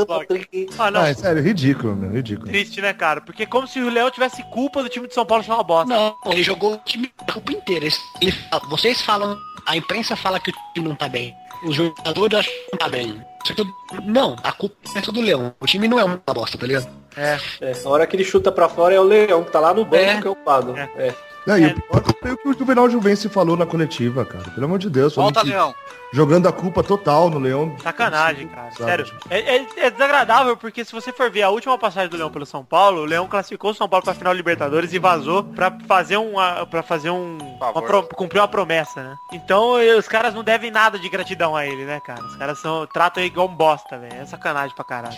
[0.53, 1.01] de Ah, não.
[1.01, 2.49] Ah, é sério, ridículo, meu, ridículo.
[2.49, 3.21] Triste, né, cara?
[3.21, 5.63] Porque é como se o Leão tivesse culpa do time de São Paulo ser uma
[5.63, 5.93] bosta.
[5.95, 7.87] Não, ele jogou o time a culpa inteira.
[8.21, 8.35] Ele-
[8.69, 11.35] vocês falam, a imprensa fala que o time não tá bem.
[11.65, 13.23] Os jogadores acham que não tá bem.
[13.45, 13.73] Tudo-
[14.05, 15.55] Não, a culpa é do Leão.
[15.61, 16.89] O time não é uma bosta, tá ligado?
[17.17, 17.39] É,
[17.85, 19.97] a hora que ele chuta pra fora é o Leão, que tá lá no banco
[19.97, 20.21] É.
[20.21, 20.77] que é o Pado.
[20.77, 20.91] É.
[20.97, 21.15] É.
[21.47, 24.45] Não, e o pior foi o que o Juvenal Juvencio falou na coletiva, cara.
[24.51, 25.15] Pelo amor de Deus.
[25.15, 25.75] falando Volta, que- leão.
[26.15, 27.75] Jogando a culpa total no Leão.
[27.83, 28.71] Sacanagem, cara.
[28.73, 28.85] Sabe?
[28.85, 29.07] Sério.
[29.31, 32.45] É, é- é desagradável porque se você for ver a última passagem do Leão pelo
[32.45, 36.19] São Paulo, o Leão classificou o São Paulo pra final Libertadores e vazou pra fazer
[36.19, 36.33] um
[36.71, 39.17] para fazer um uma pro- cumprir uma promessa, né?
[39.33, 42.23] Então eh, os caras não devem nada de gratidão a ele, né, cara?
[42.23, 44.15] Os caras são tratam ele igual um bosta, velho.
[44.15, 45.17] É sacanagem pra caralho.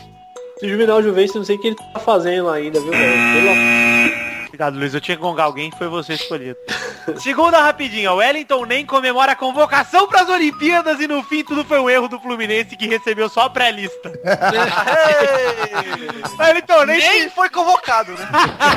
[0.59, 3.13] Esse Juvenal Juvencio, não sei o que ele tá fazendo ainda, viu, velho?
[3.35, 4.95] Pelo- Obrigado, Luiz.
[4.95, 6.57] Eu tinha que gongar alguém, foi você escolhido.
[7.19, 8.13] Segunda rapidinha.
[8.13, 12.07] O Wellington nem comemora a convocação pras Olimpíadas e no fim tudo foi um erro
[12.07, 14.13] do Fluminense que recebeu só a pré-lista.
[16.39, 18.29] Wellington nem, Nem foi convocado, né?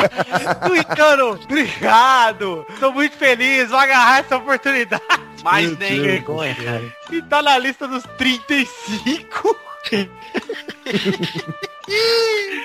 [0.65, 2.65] Tuitano, obrigado.
[2.80, 5.04] Tô muito feliz, vou agarrar essa oportunidade.
[5.43, 6.01] Mas Meu nem.
[6.01, 6.91] Vergonha, cara.
[7.12, 9.66] E tá na lista dos 35.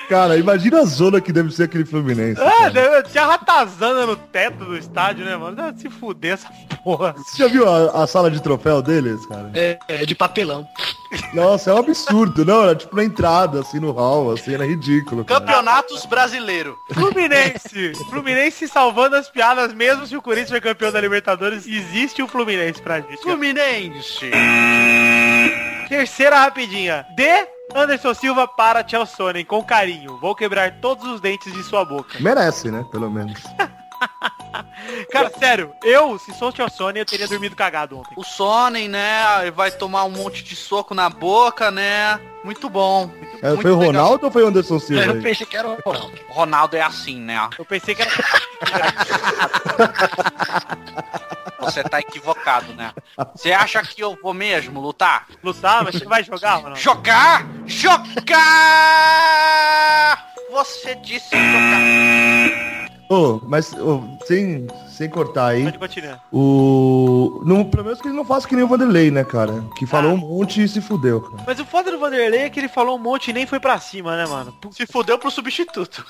[0.09, 2.41] Cara, imagina a zona que deve ser aquele Fluminense.
[2.41, 5.55] Ah, deve- tinha ratazana no teto do estádio, né, mano?
[5.57, 6.49] Deve se fuder essa
[6.83, 7.15] porra.
[7.17, 9.51] Você já viu a, a sala de troféu deles, cara?
[9.55, 10.67] É, é de papelão.
[11.33, 12.63] Nossa, é um absurdo, não?
[12.65, 15.25] Era tipo na entrada, assim, no hall, assim, era ridículo.
[15.25, 15.41] Cara.
[15.41, 16.77] Campeonatos brasileiro.
[16.93, 17.93] Fluminense.
[18.11, 22.83] Fluminense salvando as piadas, mesmo se o Corinthians for campeão da Libertadores, existe o Fluminense
[22.83, 23.23] pra gente.
[23.23, 24.31] Fluminense.
[25.93, 27.05] Terceira rapidinha.
[27.15, 27.23] D.
[27.75, 30.17] Anderson Silva para Chelsea com carinho.
[30.17, 32.19] Vou quebrar todos os dentes de sua boca.
[32.19, 32.83] Merece, né?
[32.91, 33.39] Pelo menos.
[35.13, 38.15] Cara, sério, eu, se sou o Chelsea, eu teria dormido cagado ontem.
[38.17, 39.43] O Sonnen, né?
[39.43, 42.19] ele Vai tomar um monte de soco na boca, né?
[42.43, 43.09] Muito bom.
[43.09, 43.93] Muito, É, muito foi o legal.
[43.93, 45.05] Ronaldo ou foi o Anderson Silva?
[45.05, 45.21] Eu aí?
[45.21, 46.19] pensei que era o Ronaldo.
[46.31, 47.51] O Ronaldo é assim, né?
[47.59, 48.13] Eu pensei que era.
[51.63, 52.93] Você tá equivocado, né?
[53.35, 55.27] Você acha que eu vou mesmo lutar?
[55.43, 56.77] lutar, mas você vai jogar, mano?
[56.77, 57.47] Jogar?
[57.67, 58.33] Jogar!
[60.51, 62.82] Você disse jogar.
[63.13, 66.25] Ô, mas ô, sem, sem cortar aí, Pode continuar.
[66.33, 67.43] o.
[67.45, 69.63] No, pelo menos que ele não faça que nem o Vanderlei, né, cara?
[69.77, 70.15] Que falou Ah.
[70.15, 71.45] um monte e se fudeu, cara.
[71.47, 73.79] Mas o foda do Vanderlei é que ele falou um monte e nem foi pra
[73.79, 74.57] cima, né, mano?
[74.71, 76.05] Se fudeu pro substituto.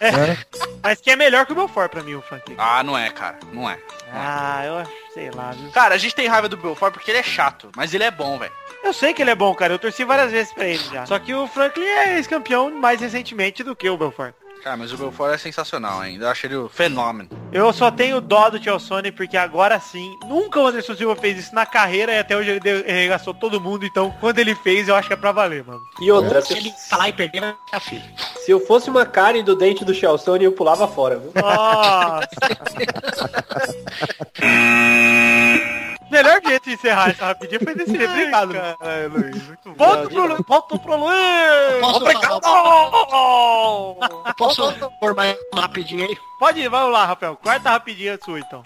[0.00, 0.36] É.
[0.82, 2.54] Mas que é melhor que o Belfort pra mim, o Franklin.
[2.58, 3.38] Ah, não é, cara.
[3.52, 3.78] Não é.
[4.12, 5.70] Ah, eu sei lá, viu?
[5.70, 8.38] Cara, a gente tem raiva do Belfort porque ele é chato, mas ele é bom,
[8.38, 8.52] velho.
[8.84, 9.72] Eu sei que ele é bom, cara.
[9.72, 11.06] Eu torci várias vezes pra ele já.
[11.06, 14.34] Só que o Franklin é ex-campeão mais recentemente do que o Belfort.
[14.62, 16.26] Cara, mas o Belfort é sensacional ainda.
[16.26, 17.28] Eu acho ele um fenômeno.
[17.52, 21.52] Eu só tenho dó do Chelsea porque agora sim, nunca o Anderson Silva fez isso
[21.54, 23.84] na carreira e até hoje ele deu- arregaçou todo mundo.
[23.84, 25.80] Então, quando ele fez, eu acho que é pra valer, mano.
[26.00, 28.02] E outra, Se se, ele falar e perder, vai ficar feio.
[28.44, 31.32] se eu fosse uma Karen do dente do Chelsea, eu pulava fora, viu?
[31.34, 32.28] Nossa.
[36.12, 38.12] Melhor jeito de encerrar essa rapidinha foi desse jeito.
[38.12, 38.52] Obrigado,
[39.12, 39.42] Luiz.
[39.76, 40.40] Volta pro Luiz.
[40.46, 41.80] Volta pro Luiz.
[41.80, 42.40] Posso Obrigado.
[44.36, 46.14] Posso pôr mais uma rapidinho aí?
[46.38, 47.34] Pode ir, vai lá, Rafael.
[47.36, 48.62] Quarta rapidinha sua, então.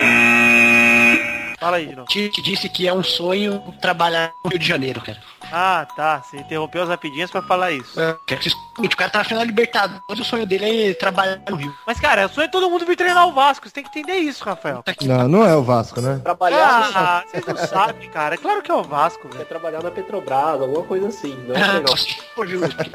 [1.61, 2.09] Fala aí, de novo.
[2.09, 5.19] Tite disse que é um sonho trabalhar no Rio de Janeiro, cara.
[5.53, 6.23] Ah, tá.
[6.23, 7.99] Você interrompeu as rapidinhas pra falar isso.
[8.27, 11.57] Quer que o cara tá na final da Libertadores, o sonho dele é trabalhar no
[11.57, 11.75] Rio.
[11.87, 13.67] Mas, cara, é sonho todo mundo vir treinar o Vasco.
[13.69, 14.83] Você tem que entender isso, Rafael.
[15.03, 16.21] Não, não é o Vasco, né?
[16.23, 18.35] Trabalhar, Ah, vocês não sabem, cara.
[18.35, 19.49] É claro que é o Vasco, quer velho.
[19.49, 21.35] trabalhar na Petrobras, alguma coisa assim.
[21.49, 21.95] Não é legal.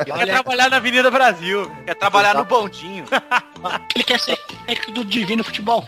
[0.05, 1.71] Quer trabalhar na Avenida Brasil.
[1.85, 3.05] Quer trabalhar no bondinho.
[3.95, 5.85] ele quer ser técnico do Divino Futebol.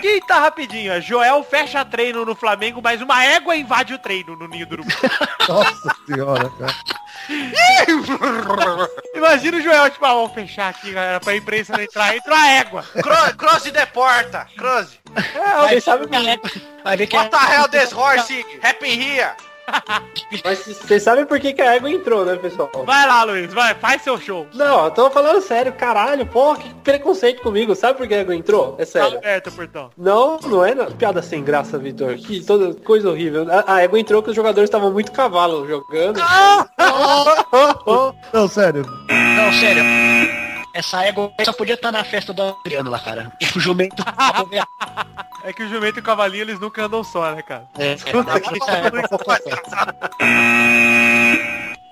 [0.00, 1.00] Quinta rapidinha.
[1.00, 4.90] Joel fecha treino no Flamengo, mas uma égua invade o treino no Ninho do Urubu.
[5.48, 6.74] Nossa senhora, cara.
[9.14, 12.16] Imagina o Joel, tipo, ah, vamos fechar aqui, galera, pra imprensa não entrar.
[12.16, 12.82] Entra a égua.
[12.82, 14.48] Cro Cross deporta.
[14.56, 14.98] Cross.
[15.60, 16.08] Vocês sabem,
[16.82, 19.34] Vai ver que What the hell this horse happen here?
[20.44, 22.70] mas vocês sabem por que, que a égua entrou, né, pessoal?
[22.84, 24.46] Vai lá, Luiz, vai, faz seu show.
[24.54, 27.74] Não, eu tô falando sério, caralho, porra, que preconceito comigo.
[27.74, 28.74] Sabe por que a égua entrou?
[28.78, 29.18] É Tá sério.
[29.18, 29.90] aberto, portão.
[29.96, 32.14] Não, não é na- piada sem graça, Vitor.
[32.16, 33.46] Que toda coisa horrível.
[33.50, 36.20] A, a égua entrou que os jogadores estavam muito cavalo jogando.
[38.32, 38.84] Não, sério.
[39.08, 39.82] Não, sério.
[40.72, 43.32] Essa égua só podia estar na festa do Adriano lá, cara.
[43.56, 44.02] O jumento.
[45.44, 47.66] É que o jumento e o cavalinho, eles nunca andam só, né, cara?
[47.78, 47.96] é,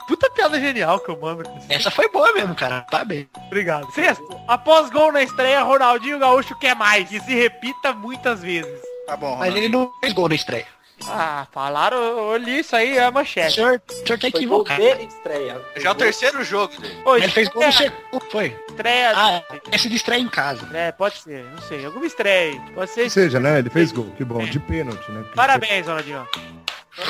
[0.07, 1.43] Puta piada genial que eu mando.
[1.69, 2.87] essa foi boa mesmo, cara.
[2.91, 3.27] Parabéns.
[3.47, 3.91] Obrigado.
[3.93, 7.09] Sexto, após gol na estreia, Ronaldinho Gaúcho quer mais.
[7.09, 8.81] Que se repita muitas vezes.
[9.07, 10.67] Tá bom, Mas ele não fez gol na estreia.
[11.07, 13.55] Ah, falaram, eu li isso aí, é a O manchete.
[13.55, 14.83] senhor, o senhor tá equivocado.
[14.83, 15.61] estreia.
[15.77, 16.99] Já é o terceiro jogo dele.
[17.19, 18.25] Ele fez gol no segundo.
[18.33, 18.57] Foi.
[18.79, 19.13] Estreia.
[19.15, 20.69] Ah, esse de estreia em casa.
[20.73, 21.85] É, pode ser, não sei.
[21.85, 22.61] Alguma estreia aí.
[22.75, 23.03] Pode ser.
[23.05, 23.59] Ou seja, né?
[23.59, 24.11] Ele fez gol.
[24.17, 24.45] Que bom.
[24.45, 25.25] De pênalti, né?
[25.35, 26.27] Parabéns, Ronaldinho.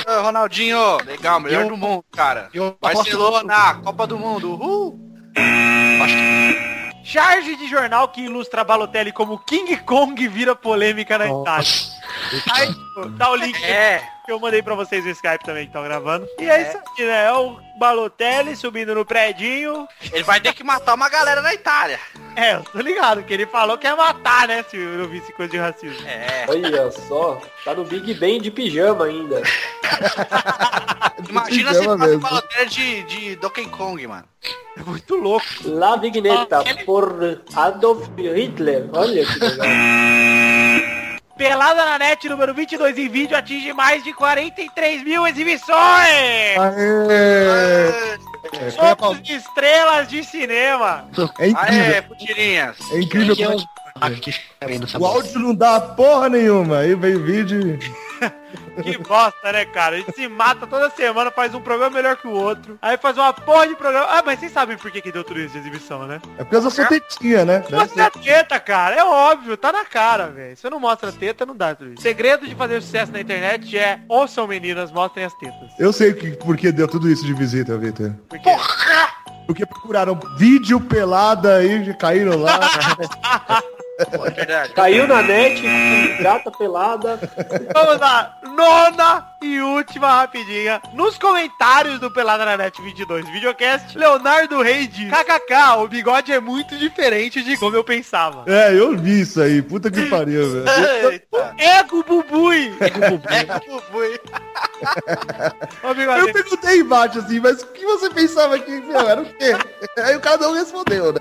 [0.07, 2.49] Ô, Ronaldinho, legal, melhor Eu- do mundo, cara.
[2.53, 4.99] eu Barcelona, Copa do Mundo, uhul.
[6.03, 6.78] Acho que...
[7.09, 11.71] Charge de jornal que ilustra Balotelli como King Kong vira polêmica na Itália.
[12.53, 12.69] Aí,
[13.17, 16.29] dá o link É, que eu mandei pra vocês no Skype também que estão gravando.
[16.39, 17.25] E é, isso aí, né?
[17.25, 19.89] É o Balotelli subindo no predinho.
[20.13, 21.99] ele vai ter que matar uma galera na Itália.
[22.39, 24.65] É, eu tô ligado que ele falou que ia matar, né?
[24.71, 26.07] Se eu não visse coisa de racismo.
[26.07, 29.43] É, Olha só, tá no Big Ben de pijama ainda.
[31.29, 32.21] imagina se o mesmo.
[32.21, 34.25] Balotelli de, de Donkey Kong, mano.
[34.77, 35.45] É muito louco.
[35.65, 38.89] La Vigneta por Adolf Hitler.
[38.93, 39.67] Olha que legal.
[41.37, 45.69] Pelada na net número 22 em vídeo atinge mais de 43 mil exibições!
[46.57, 48.19] Aê!
[48.53, 51.09] É, pau- Somos estrelas de cinema!
[51.39, 51.85] é incrível.
[51.85, 52.77] Aê, putirinhas.
[52.93, 53.37] É incrível.
[54.01, 56.79] É O áudio não dá porra nenhuma.
[56.79, 57.79] Aí veio o vídeo.
[58.83, 59.97] Que bosta, né, cara?
[59.97, 62.79] A gente se mata toda semana, faz um programa melhor que o outro.
[62.81, 64.07] Aí faz uma porra de programa.
[64.09, 66.21] Ah, mas vocês sabem por que, que deu tudo isso de exibição, né?
[66.39, 67.65] É por causa da sua tetinha, né?
[67.73, 68.11] A ser.
[68.23, 68.95] teta, cara.
[68.95, 70.57] É óbvio, tá na cara, velho.
[70.57, 72.03] Se você não mostra teta, não dá tudo isso.
[72.03, 75.71] Segredo de fazer sucesso na internet é ouçam meninas, mostrem as tetas.
[75.79, 78.15] Eu sei que, por que deu tudo isso de visita, Vitor.
[78.29, 78.51] Porque
[79.47, 82.61] Porque procuraram vídeo pelada aí, já caíram lá.
[83.99, 84.73] É verdade.
[84.75, 85.63] Caiu na net,
[86.23, 87.19] gata pelada.
[87.75, 90.81] vamos lá, nona e última rapidinha.
[90.95, 96.41] Nos comentários do Pelada na Net 22 videocast, Leonardo Reis diz, kkk, o bigode é
[96.41, 98.45] muito diferente de como eu pensava.
[98.47, 99.61] é, eu vi isso aí.
[99.63, 101.11] Puta que pariu, velho.
[101.11, 101.55] Eita.
[101.59, 102.77] Ego bubui!
[102.81, 104.21] É, bubui.
[105.83, 109.25] Ô, Eu bigode, perguntei embaixo assim, mas o que você pensava que meu, era o
[109.25, 109.57] quê?
[109.99, 111.19] Aí o cada um respondeu, né?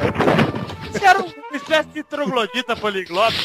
[0.99, 3.35] Você era uma espécie de troglodita poliglota.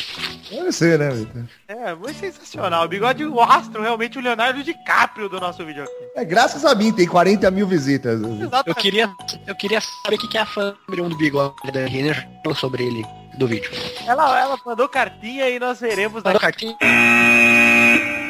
[0.50, 1.42] Deve ser, né, Vitor?
[1.68, 2.84] É, muito sensacional.
[2.84, 5.92] O bigode mostra realmente o Leonardo DiCaprio do nosso vídeo aqui.
[6.16, 8.20] É, graças a mim, tem 40 mil visitas.
[8.66, 9.10] Eu queria,
[9.46, 12.56] eu queria saber o que, que a fã número um do bigode da Renner falou
[12.56, 13.04] sobre ele
[13.38, 13.70] do vídeo.
[14.06, 16.66] Ela, ela mandou cartinha e nós veremos Mandou daqui.
[16.76, 16.76] cartinha.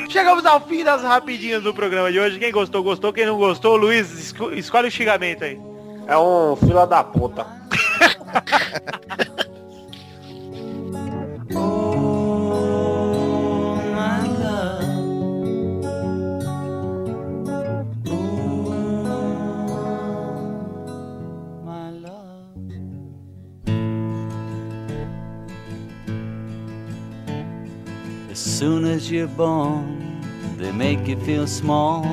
[0.08, 2.38] Chegamos ao fim das rapidinhas do programa de hoje.
[2.38, 3.12] Quem gostou, gostou.
[3.12, 5.58] Quem não gostou, Luiz, esco- escolhe o xingamento aí.
[6.06, 7.46] É um fila da puta.
[8.32, 8.40] As
[28.38, 30.22] soon as you're born,
[30.56, 32.06] they make you feel small.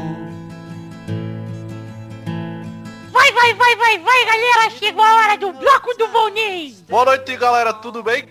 [3.69, 4.71] Vai, vai, vai, galera!
[4.71, 6.75] Chegou a hora do bloco do Volney!
[6.89, 7.71] Boa noite, galera.
[7.71, 8.27] Tudo bem?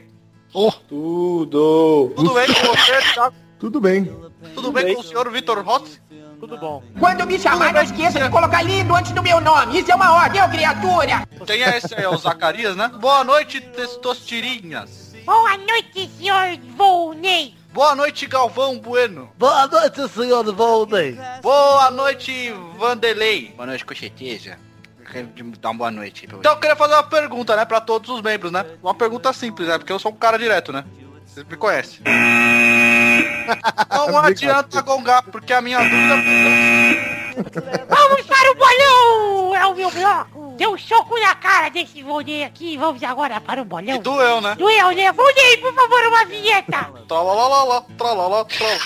[0.53, 2.13] Oh, Tudo.
[2.17, 3.37] Tudo bem com você, Thiago?
[3.57, 4.05] Tudo bem.
[4.53, 6.03] Tudo bem com o senhor Vitor Rossi?
[6.41, 6.83] Tudo bom.
[6.99, 9.79] Quando me chamar, não esqueça de colocar lindo antes do meu nome.
[9.79, 11.25] Isso é uma ordem, ô criatura.
[11.47, 12.89] Tem esse aí, é o Zacarias, né?
[13.01, 15.15] Boa noite, testostirinhas.
[15.25, 17.55] Boa noite, senhor Volney!
[17.73, 19.31] Boa noite, Galvão Bueno.
[19.39, 21.17] Boa noite, senhor Volney.
[21.41, 23.53] Boa noite, Vanderlei.
[23.57, 24.68] Boa noite, quero
[25.61, 26.37] dar uma boa noite você.
[26.37, 28.65] Então eu queria fazer uma pergunta, né, pra todos os membros, né?
[28.83, 29.79] Uma pergunta simples, né?
[29.79, 30.85] Porque eu sou um cara direto, né?
[31.27, 32.01] Vocês me conhecem.
[33.91, 36.17] Não adianta gongar, porque a minha dúvida...
[37.89, 39.55] Vamos para o bolão!
[39.55, 40.55] É o meu bloco!
[40.57, 42.77] Deu um soco na cara desse Volney aqui.
[42.77, 43.95] Vamos agora para o bolão.
[43.95, 44.57] E doeu, né?
[44.57, 45.13] Doeu, né?
[45.13, 46.91] Volney, por favor, uma vinheta!
[47.07, 48.79] Tralalala, tralalala, tralalala,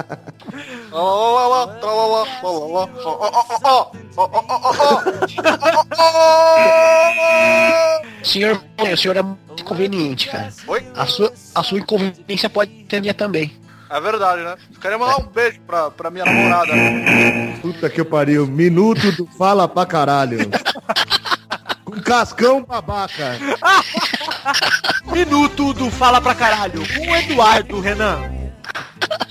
[8.22, 10.52] Senhor, o senhor é muito conveniente, cara.
[10.66, 10.86] Oi?
[10.94, 13.52] A sua, a sua inconveniência pode ter minha também.
[13.90, 14.56] É verdade, né?
[14.80, 16.72] Queria mandar um beijo pra, pra minha namorada.
[17.60, 18.46] Puta que pariu.
[18.46, 20.50] Minuto do fala pra caralho.
[21.84, 23.36] Com cascão babaca.
[25.12, 26.82] Minuto do Fala Pra Caralho.
[26.96, 28.33] Com Eduardo, Renan.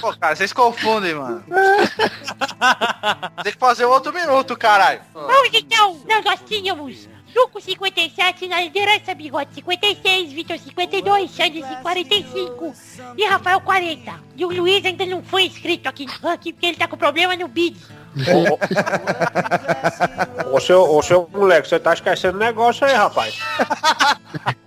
[0.04, 1.42] Pô, cara, vocês confundem, mano.
[3.42, 5.00] Tem que fazer outro minuto, caralho.
[5.14, 5.98] Vamos então!
[6.26, 12.74] Nós tínhamos Suco 57 na liderança, Bigode 56, Vitor 52, Xande 45
[13.18, 14.14] e Rafael 40.
[14.36, 17.38] E o Luiz ainda não foi inscrito aqui no ranking porque ele tá com problema
[17.38, 17.80] no bid.
[20.52, 23.40] Ô seu, ô seu moleque, você tá esquecendo negócio aí, rapaz.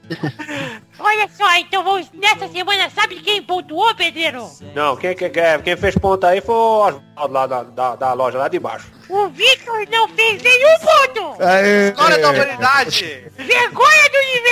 [0.99, 4.49] Olha só, então vamos nessa semana, sabe quem pontuou, Pedreiro?
[4.75, 8.13] Não, quem, quem, quem, quem fez ponta aí foi o Oswaldo lá da, da, da
[8.13, 8.91] loja lá de baixo.
[9.09, 11.43] O Vitor não fez nenhum ponto!
[11.43, 11.91] Aê.
[11.91, 13.31] História da humanidade.
[13.37, 14.46] Vergonha do universo!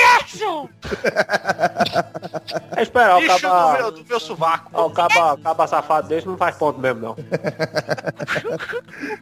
[2.76, 3.72] É esperar o Bicho do caba...
[3.72, 4.80] meu, do meu sovaco.
[4.80, 7.12] O caba, caba safado desse não faz ponto mesmo, não.
[7.12, 7.16] O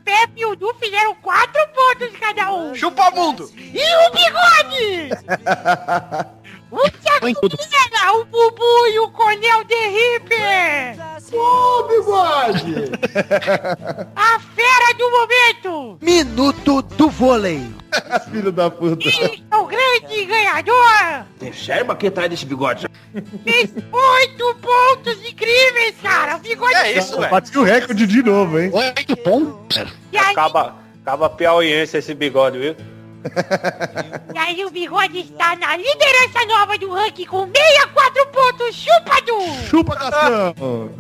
[0.05, 2.75] Pepe e o Du fizeram quatro pontos cada um!
[2.75, 3.51] Chupa mundo.
[3.57, 5.11] E o Bigode!
[6.73, 10.97] O Tchacuera, o Bubu e o Cornel de Ripper!
[11.35, 12.91] Ô, bigode!
[14.17, 15.99] A fera do momento!
[16.01, 17.63] Minuto do vôlei.
[18.33, 19.07] Filho da puta.
[19.07, 21.27] E o grande ganhador!
[21.39, 22.87] Tem sério aqui atrás desse bigode?
[23.45, 26.37] Fez oito pontos incríveis, cara!
[26.37, 26.75] O Bigode...
[26.75, 27.31] É isso, velho.
[27.31, 28.71] Bati o recorde de novo, hein?
[28.73, 29.77] Oito pontos.
[30.11, 32.77] E Acaba, acaba piauiense esse bigode, viu?
[34.35, 38.75] E aí o Bigode está na liderança nova do ranking com 64 pontos!
[38.75, 39.69] Chupa, Du!
[39.69, 40.91] Chupa, Cascão!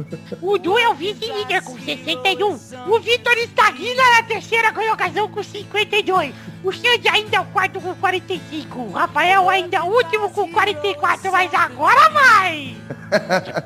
[0.41, 2.53] O Du é o vice-líder com 61.
[2.89, 6.35] O Vitor estagna na terceira colocação com 52.
[6.63, 8.79] O Xande ainda é o quarto com 45.
[8.79, 11.33] O Rafael ainda é o último com 44.
[11.33, 12.77] Mas agora vai!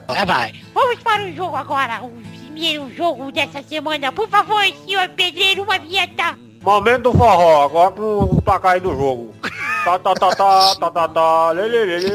[0.06, 0.54] Vai, vai.
[0.72, 2.02] Vamos para o jogo agora.
[2.02, 4.10] O primeiro jogo dessa semana.
[4.12, 6.45] Por favor, senhor Pedreiro, uma vinheta.
[6.66, 9.32] Momento do forró, agora com o placar do jogo.
[9.84, 12.10] Tá, tá, tá, tá, tá, tá, tá, lê, lê, lê, lê,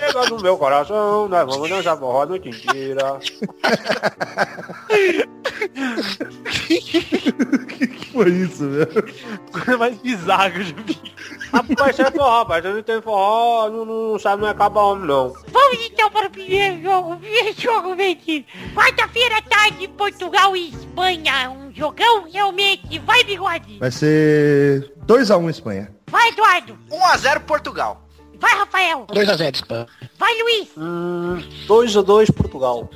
[0.00, 3.18] nega do meu coração, nós vamos dançar forró a noite inteira.
[8.12, 9.14] foi isso, velho?
[9.52, 11.12] Coisa mais bizarra que eu já vi.
[11.52, 14.80] Rapaz, isso é forró, rapaz, você não tem forró, não, não sabe, não é caba
[14.80, 15.34] homem, não.
[15.48, 17.12] Vamos então para o primeiro jogo.
[17.14, 18.46] O primeiro jogo, gente.
[18.74, 21.50] Quarta-feira à tarde, Portugal e Espanha.
[21.50, 22.98] Um jogão realmente.
[23.00, 23.78] Vai, bigode.
[23.78, 25.94] Vai ser 2x1 Espanha.
[26.10, 26.78] Vai, Eduardo.
[26.90, 28.02] 1x0 Portugal.
[28.38, 29.06] Vai, Rafael.
[29.06, 29.86] 2x0, Spam.
[30.18, 30.68] Vai, Luiz.
[30.76, 32.90] Hum, 2x2 Portugal.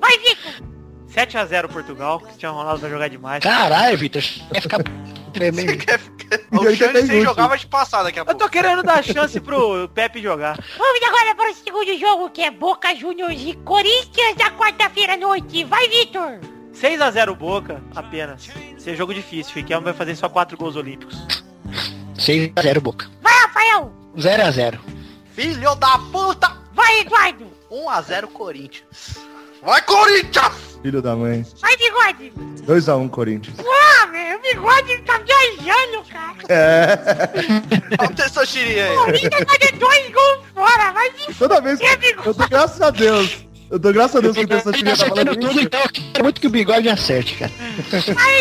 [0.00, 0.66] Vai, Vitor.
[1.16, 2.20] 7x0 Portugal.
[2.20, 3.42] Cristiano Ronaldo vai jogar demais.
[3.42, 4.22] Caralho, Vitor.
[4.52, 4.82] Quer ficar
[5.32, 5.72] tremendo.
[6.52, 8.40] O E aí Xande vai te passar daqui a Eu pouco.
[8.40, 10.58] tô querendo dar chance pro Pepe jogar.
[10.76, 15.16] Vamos agora para o segundo jogo, que é Boca Juniors e Corinthians da quarta-feira à
[15.16, 15.64] noite.
[15.64, 16.38] Vai, Vitor.
[16.74, 18.48] 6x0 Boca, apenas.
[18.76, 19.54] Ser jogo difícil.
[19.54, 21.16] Fiquelmo vai fazer só 4 gols olímpicos.
[22.16, 23.10] 6x0, Boca.
[23.22, 23.92] Vai, Rafael.
[24.18, 24.78] 0x0.
[25.32, 26.52] Filho da puta.
[26.74, 27.46] Vai, Eduardo.
[27.70, 29.16] 1x0 Corinthians.
[29.62, 30.75] Vai, Corinthians!
[30.82, 31.44] Filho da mãe.
[31.60, 32.32] Vai, Bigode.
[32.66, 33.56] 2x1 Corinthians.
[33.60, 36.36] Ah, meu, o Bigode tá viajando, cara.
[36.48, 36.98] É.
[37.98, 38.96] Olha o Testosterinha aí.
[38.96, 40.92] Corinthians vai ter dois gols fora.
[40.92, 41.86] Vai se Toda vez que.
[42.24, 43.46] Eu tô graças a Deus.
[43.68, 45.60] Eu tô graças a Deus que o Testosterinha tá falando tudo, isso.
[45.60, 47.50] então eu quero muito que o bigode acerte, cara.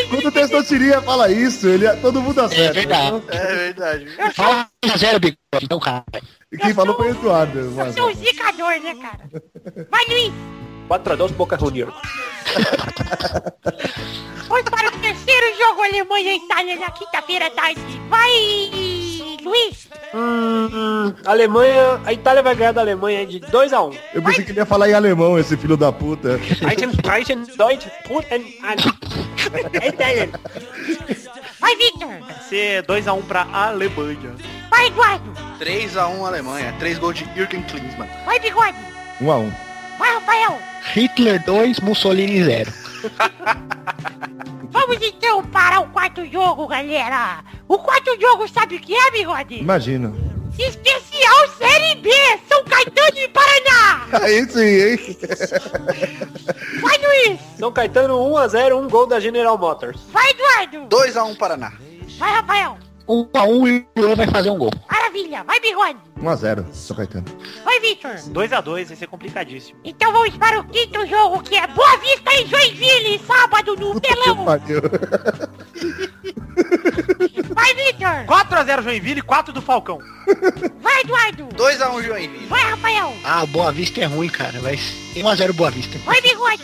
[0.09, 2.73] Quando o Testosterinha fala isso, ele, todo mundo É acerta.
[2.73, 3.23] verdade.
[3.29, 4.05] É verdade.
[4.35, 6.03] Fala 1x0, bigode, então, cara.
[6.51, 7.57] E quem falou foi o Eduardo.
[7.59, 9.87] Eu sou um zicador, né, cara?
[9.89, 10.33] Vai, Luiz.
[10.89, 11.93] 4x2 Boca Juniors.
[14.47, 17.81] Vamos para o terceiro jogo Alemanha e Itália na quinta-feira tarde.
[18.09, 18.29] Vai,
[19.43, 19.87] Luiz.
[20.13, 23.97] Hum, Alemanha, a Itália vai ganhar da Alemanha de 2x1.
[24.13, 26.39] Eu pensei que ele ia falar em alemão, esse filho da puta.
[26.69, 28.45] Eichen, Eichen, Deutsch, Putin,
[29.83, 30.31] Italien.
[31.59, 32.07] Vai, Victor.
[32.21, 34.35] Vai ser 2x1 pra Alemanha.
[34.69, 35.33] Vai, Eduardo.
[35.59, 36.75] 3x1 Alemanha.
[36.79, 38.07] 3 gols de Jürgen Klinsmann.
[38.25, 38.77] Vai, Bigode.
[39.21, 39.53] 1x1.
[39.97, 40.59] Vai, Rafael.
[40.93, 42.71] Hitler 2, Mussolini 0.
[44.71, 47.43] Vamos então para o quarto jogo, galera.
[47.67, 49.55] O quarto jogo sabe o que é, Bigode?
[49.59, 50.13] Imagina.
[50.57, 52.09] Especial Série B,
[52.47, 54.07] São Caetano e Paraná.
[54.23, 55.17] Aí sim, hein?
[56.81, 57.39] Vai, Luiz.
[57.57, 59.99] São Caetano 1x0, um gol da General Motors.
[60.11, 60.95] Vai, Eduardo.
[60.95, 61.73] 2x1 Paraná.
[62.17, 62.77] Vai, Rafael.
[63.07, 64.71] Um a um e o Luan vai fazer um gol.
[64.89, 65.43] Maravilha.
[65.43, 65.99] Vai, Bigode.
[66.19, 67.25] 1x0, São Caetano.
[67.63, 68.11] Vai, Victor.
[68.15, 69.79] 2x2, vai ser complicadíssimo.
[69.83, 74.45] Então vamos para o quinto jogo, que é Boa Vista em Joinville, sábado no Pelão.
[74.45, 74.81] Pariu.
[77.53, 78.25] Vai, Victor.
[78.25, 79.99] 4x0 Joinville e 4 do Falcão.
[80.81, 81.47] Vai, Eduardo.
[81.55, 82.47] 2x1 Joinville.
[82.47, 83.13] Vai, Rafael.
[83.23, 84.59] Ah, Boa Vista é ruim, cara.
[84.61, 85.97] Vai ser 1x0 Boa Vista.
[85.99, 86.63] Vai, Bigode.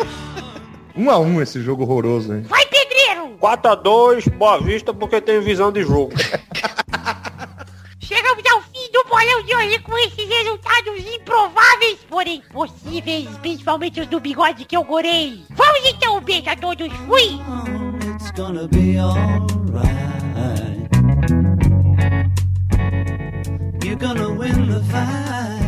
[0.98, 2.42] 1x1 esse jogo horroroso, hein?
[2.44, 3.38] Vai, Pedreiro.
[3.40, 6.12] 4x2, Boa Vista, porque tem visão de jogo.
[8.00, 14.08] Chegamos ao fim do bolão de hoje com esses resultados improváveis, porém possíveis, principalmente os
[14.08, 15.44] do bigode que eu gorei.
[15.52, 17.40] Vamos então, um beijo a todos, fui!
[23.92, 25.61] It's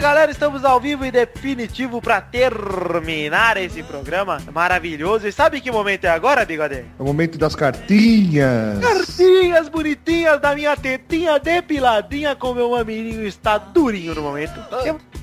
[0.00, 0.30] aí, galera.
[0.32, 5.28] Estamos ao vivo e definitivo pra terminar esse programa maravilhoso.
[5.28, 6.76] E sabe que momento é agora, Bigode?
[6.76, 8.78] É o momento das cartinhas.
[8.80, 14.58] Cartinhas bonitinhas da minha tetinha depiladinha com meu mamirinho está durinho no momento.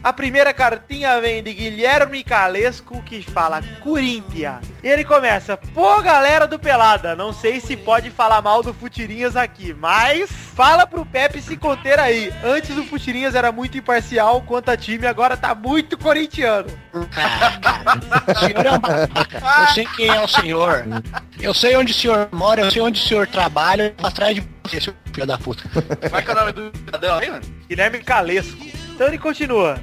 [0.04, 4.62] A primeira cartinha vem de Guilherme Calesco que fala Corinthians.
[4.84, 9.74] Ele começa, pô galera do Pelada, não sei se pode falar mal do Futirinhas aqui,
[9.74, 12.32] mas fala pro Pepe se conter aí.
[12.44, 16.69] Antes o Futirinhas era muito imparcial quanto a time, agora tá muito corintiano.
[17.15, 19.62] Ah, senhor é.
[19.62, 20.86] Eu sei quem é o senhor.
[21.39, 24.82] Eu sei onde o senhor mora, eu sei onde o senhor trabalha, atrás de você,
[24.82, 25.63] seu filho da puta.
[26.10, 27.43] Vai que é o nome do cidadão aí, mano?
[27.67, 28.58] Guilherme Calesco.
[28.93, 29.80] Então ele continua.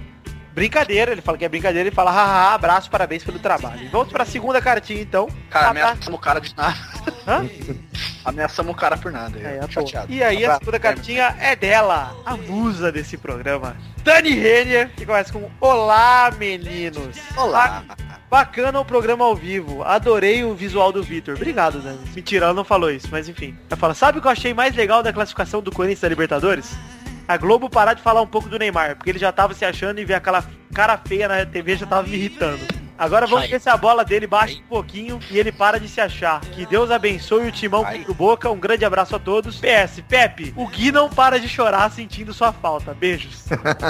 [0.54, 3.82] Brincadeira, ele fala que é brincadeira, ele fala, haha, abraço, parabéns pelo trabalho.
[3.82, 5.28] E vamos pra segunda cartinha, então.
[5.50, 6.76] Cara, ameaçamos o cara de nada.
[7.26, 7.44] Hã?
[8.24, 9.38] Ameaçamos o cara por nada.
[9.38, 9.86] É, eu à tô toa.
[9.86, 10.12] chateado.
[10.12, 13.76] E aí a segunda cartinha é dela, a musa desse programa.
[14.02, 17.18] Dani Renner, que começa com Olá, meninos.
[17.36, 17.82] Olá.
[17.86, 17.96] Ba-
[18.30, 19.84] Bacana o programa ao vivo.
[19.84, 21.34] Adorei o visual do Vitor.
[21.36, 22.00] Obrigado, Dani.
[22.14, 23.56] Mentira, ela não falou isso, mas enfim.
[23.70, 26.74] Ela fala, sabe o que eu achei mais legal da classificação do Corinthians da Libertadores?
[27.26, 29.98] A Globo parar de falar um pouco do Neymar, porque ele já tava se achando
[29.98, 32.60] e ver aquela cara feia na TV já tava me irritando.
[32.96, 36.00] Agora vamos ver se a bola dele baixa um pouquinho e ele para de se
[36.00, 36.40] achar.
[36.40, 37.98] Que Deus abençoe o timão Ai.
[37.98, 38.50] contra o Boca.
[38.50, 39.56] Um grande abraço a todos.
[39.56, 42.94] PS, Pepe, o Gui não para de chorar sentindo sua falta.
[42.94, 43.46] Beijos.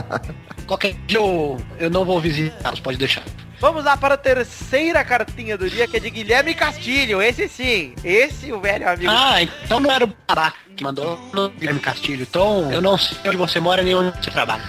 [0.66, 3.25] Qualquer dia eu, eu não vou visitá-los, pode deixar.
[3.64, 7.22] Vamos lá para a terceira cartinha do dia, que é de Guilherme Castilho.
[7.22, 7.94] Esse sim.
[8.05, 9.11] Esse, o velho amigo.
[9.11, 12.27] Ah, então não era o babaca que mandou no Guilherme Castilho.
[12.29, 14.62] Então eu não sei onde você mora nem onde você trabalha.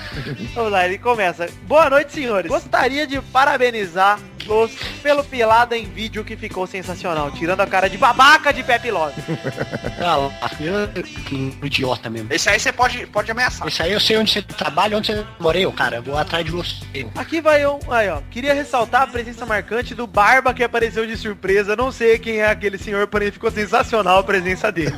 [0.53, 1.45] Vamos lá, ele começa.
[1.63, 2.49] Boa noite, senhores.
[2.49, 7.97] Gostaria de parabenizar os pelo pilada em vídeo que ficou sensacional, tirando a cara de
[7.97, 9.15] babaca de Pepe Love.
[9.97, 10.17] Ah
[11.63, 12.31] idiota mesmo.
[12.31, 13.67] Esse aí você pode, pode ameaçar.
[13.67, 15.97] Esse aí eu sei onde você trabalha, onde você mora, eu, cara.
[15.97, 16.75] Eu Vou atrás de você.
[17.15, 17.79] Aqui vai um.
[17.89, 18.21] Aí, ó.
[18.29, 21.75] Queria ressaltar a presença marcante do Barba que apareceu de surpresa.
[21.75, 24.93] Não sei quem é aquele senhor, porém ficou sensacional a presença dele.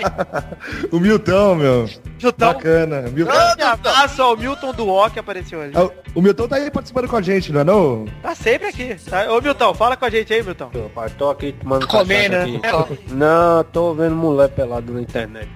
[0.90, 1.90] o Milton, meu.
[2.20, 2.46] Milton.
[2.52, 3.02] Bacana.
[3.02, 3.32] Milton.
[3.32, 5.72] Grande abraço ao Milton Duó que apareceu ali.
[5.74, 8.04] Ah, O Milton tá aí participando com a gente, não é não?
[8.22, 8.96] Tá sempre aqui.
[9.08, 9.32] Tá?
[9.32, 10.70] Ô Milton, fala com a gente aí, Milton.
[10.74, 12.60] Rapaz, tô aqui tomando Comendo, né?
[12.62, 12.98] aqui.
[13.08, 15.48] Não, tô vendo mulher pelado na internet.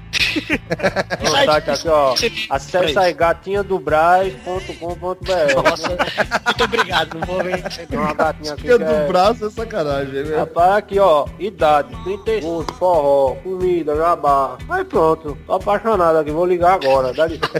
[1.22, 2.14] O site aqui, ó.
[2.50, 5.62] Acesse aí gatinhadobraz.com.br.
[5.64, 7.62] Nossa, muito obrigado, não vou ver.
[7.62, 9.06] Tem uma gatinha aqui Fica que do é...
[9.06, 10.36] braço é sacanagem, né?
[10.36, 14.58] Rapaz, aqui ó, idade, 35, forró, comida, jabá.
[14.68, 17.50] Aí pronto, tô apaixonado aqui, vou ligar agora, dá licença.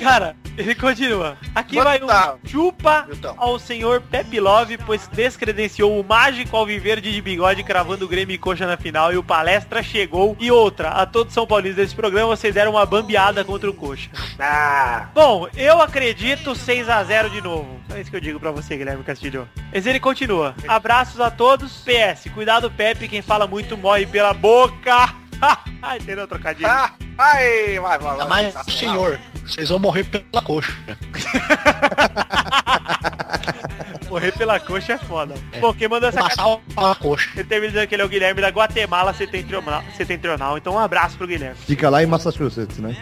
[0.00, 1.36] Cara, ele continua.
[1.54, 2.34] Aqui Manda vai um tá.
[2.44, 3.34] chupa Milton.
[3.36, 8.38] ao senhor Pepe Love, pois descredenciou o mágico alviverde de bigode cravando o Grêmio e
[8.38, 10.36] coxa na final e o palestra chegou.
[10.38, 14.10] E outra, a todos São Paulinos desse programa, vocês deram uma bambeada contra o coxa.
[14.44, 17.80] Ah, Bom, eu acredito 6 a 0 de novo.
[17.94, 19.48] É isso que eu digo pra você, Guilherme Castilho.
[19.72, 20.54] Mas ele continua.
[20.66, 21.84] Abraços a todos.
[21.84, 25.14] PS, cuidado Pepe, quem fala muito morre pela boca.
[25.80, 26.68] Ai, entendeu trocadilho?
[26.68, 28.28] Ah, ai, vai, vai, vai.
[28.28, 30.72] Mas, senhor, vocês vão morrer pela coxa.
[34.12, 35.34] Morrer pela coxa é foda.
[35.58, 36.20] Bom, quem mandou essa.
[36.20, 37.30] Passar uma coxa.
[37.34, 40.58] Ele termina dizendo que ele é o Guilherme da Guatemala setentrional, setentrional.
[40.58, 41.56] Então um abraço pro Guilherme.
[41.56, 42.94] Fica lá em Massachusetts, né?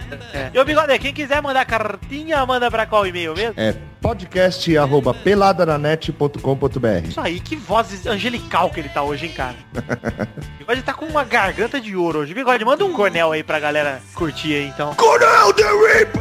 [0.55, 3.55] E o Bigode, quem quiser mandar cartinha, manda pra qual e-mail mesmo?
[3.57, 9.57] É podcast arroba peladananet.com.br Isso aí, que voz angelical que ele tá hoje, hein, cara.
[9.75, 12.33] O Bigode tá com uma garganta de ouro hoje.
[12.33, 14.95] Bigode, manda um cornel aí pra galera curtir aí, então.
[14.95, 16.21] Coronel the Reaper!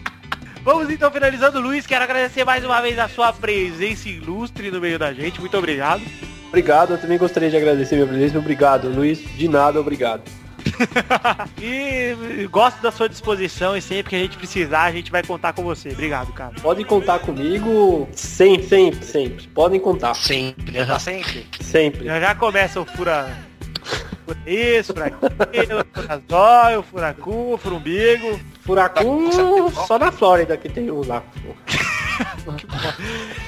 [0.67, 1.87] Vamos então finalizando, Luiz.
[1.87, 5.39] Quero agradecer mais uma vez a sua presença ilustre no meio da gente.
[5.39, 6.01] Muito obrigado.
[6.49, 8.37] Obrigado, eu também gostaria de agradecer minha presença.
[8.37, 9.17] Obrigado, Luiz.
[9.37, 10.23] De nada, obrigado.
[11.61, 15.53] E gosto da sua disposição e sempre que a gente precisar, a gente vai contar
[15.53, 15.91] com você.
[15.91, 16.53] Obrigado, cara.
[16.61, 19.47] Podem contar comigo sempre, sempre, sempre.
[19.47, 20.15] Podem contar.
[20.15, 20.85] Sempre.
[20.85, 21.47] Tá sempre.
[21.61, 22.03] Sempre.
[22.03, 23.46] Já já começa o fura...
[24.45, 28.39] isso, fura aquilo, fura zóio, fura cu, fura umbigo.
[28.61, 31.23] Furacão só na Flórida que tem um lá.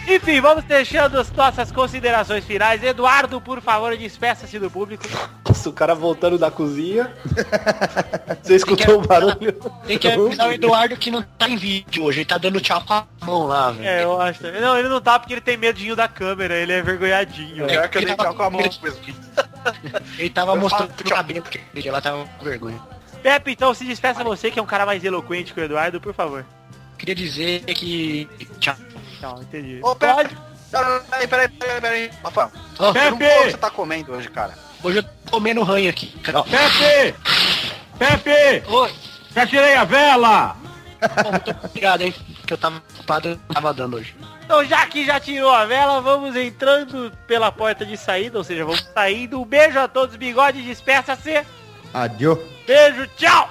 [0.07, 2.83] Enfim, vamos deixando as nossas considerações finais.
[2.83, 5.03] Eduardo, por favor, despeça-se do público.
[5.47, 7.13] Nossa, o cara voltando da cozinha.
[8.41, 9.53] Você escutou o barulho?
[9.85, 12.19] Tem que avisar o Eduardo que não tá em vídeo hoje.
[12.19, 13.87] Ele tá dando tchau com a mão lá, velho.
[13.87, 14.43] É, eu acho.
[14.43, 17.67] Não, ele não tá porque ele tem medinho da câmera, ele é vergonhadinho.
[17.67, 18.99] Pior que eu ele dei tchau com a mão com mesmo.
[20.17, 22.79] Ele tava Eu mostrando o cabelo porque ela tava com vergonha.
[23.21, 26.13] Pepe, então se despeça você, que é um cara mais eloquente que o Eduardo, por
[26.13, 26.45] favor.
[26.97, 28.27] Queria dizer que.
[28.59, 28.75] Tchau.
[29.19, 29.79] Tchau, entendi.
[29.83, 30.27] Ô, peraí,
[30.71, 32.11] peraí, peraí, peraí, peraí.
[32.23, 33.09] Rafael, não Pepe!
[33.09, 34.53] vou o que você tá comendo hoje, cara.
[34.83, 36.13] hoje eu tô comendo ranho aqui.
[36.33, 37.15] Ó, Pepe!
[37.97, 38.63] Pepe!
[38.69, 38.93] Oi.
[39.35, 40.55] Já tirei a vela!
[41.31, 42.13] Muito obrigado, hein?
[42.45, 44.15] Que eu tava ocupado, eu tava dando hoje.
[44.49, 48.65] Então, já que já tirou a vela, vamos entrando pela porta de saída, ou seja,
[48.65, 49.39] vamos saindo.
[49.39, 51.45] Um beijo a todos, bigode, despeça-se.
[51.93, 52.35] Adio.
[52.65, 53.47] Beijo, tchau!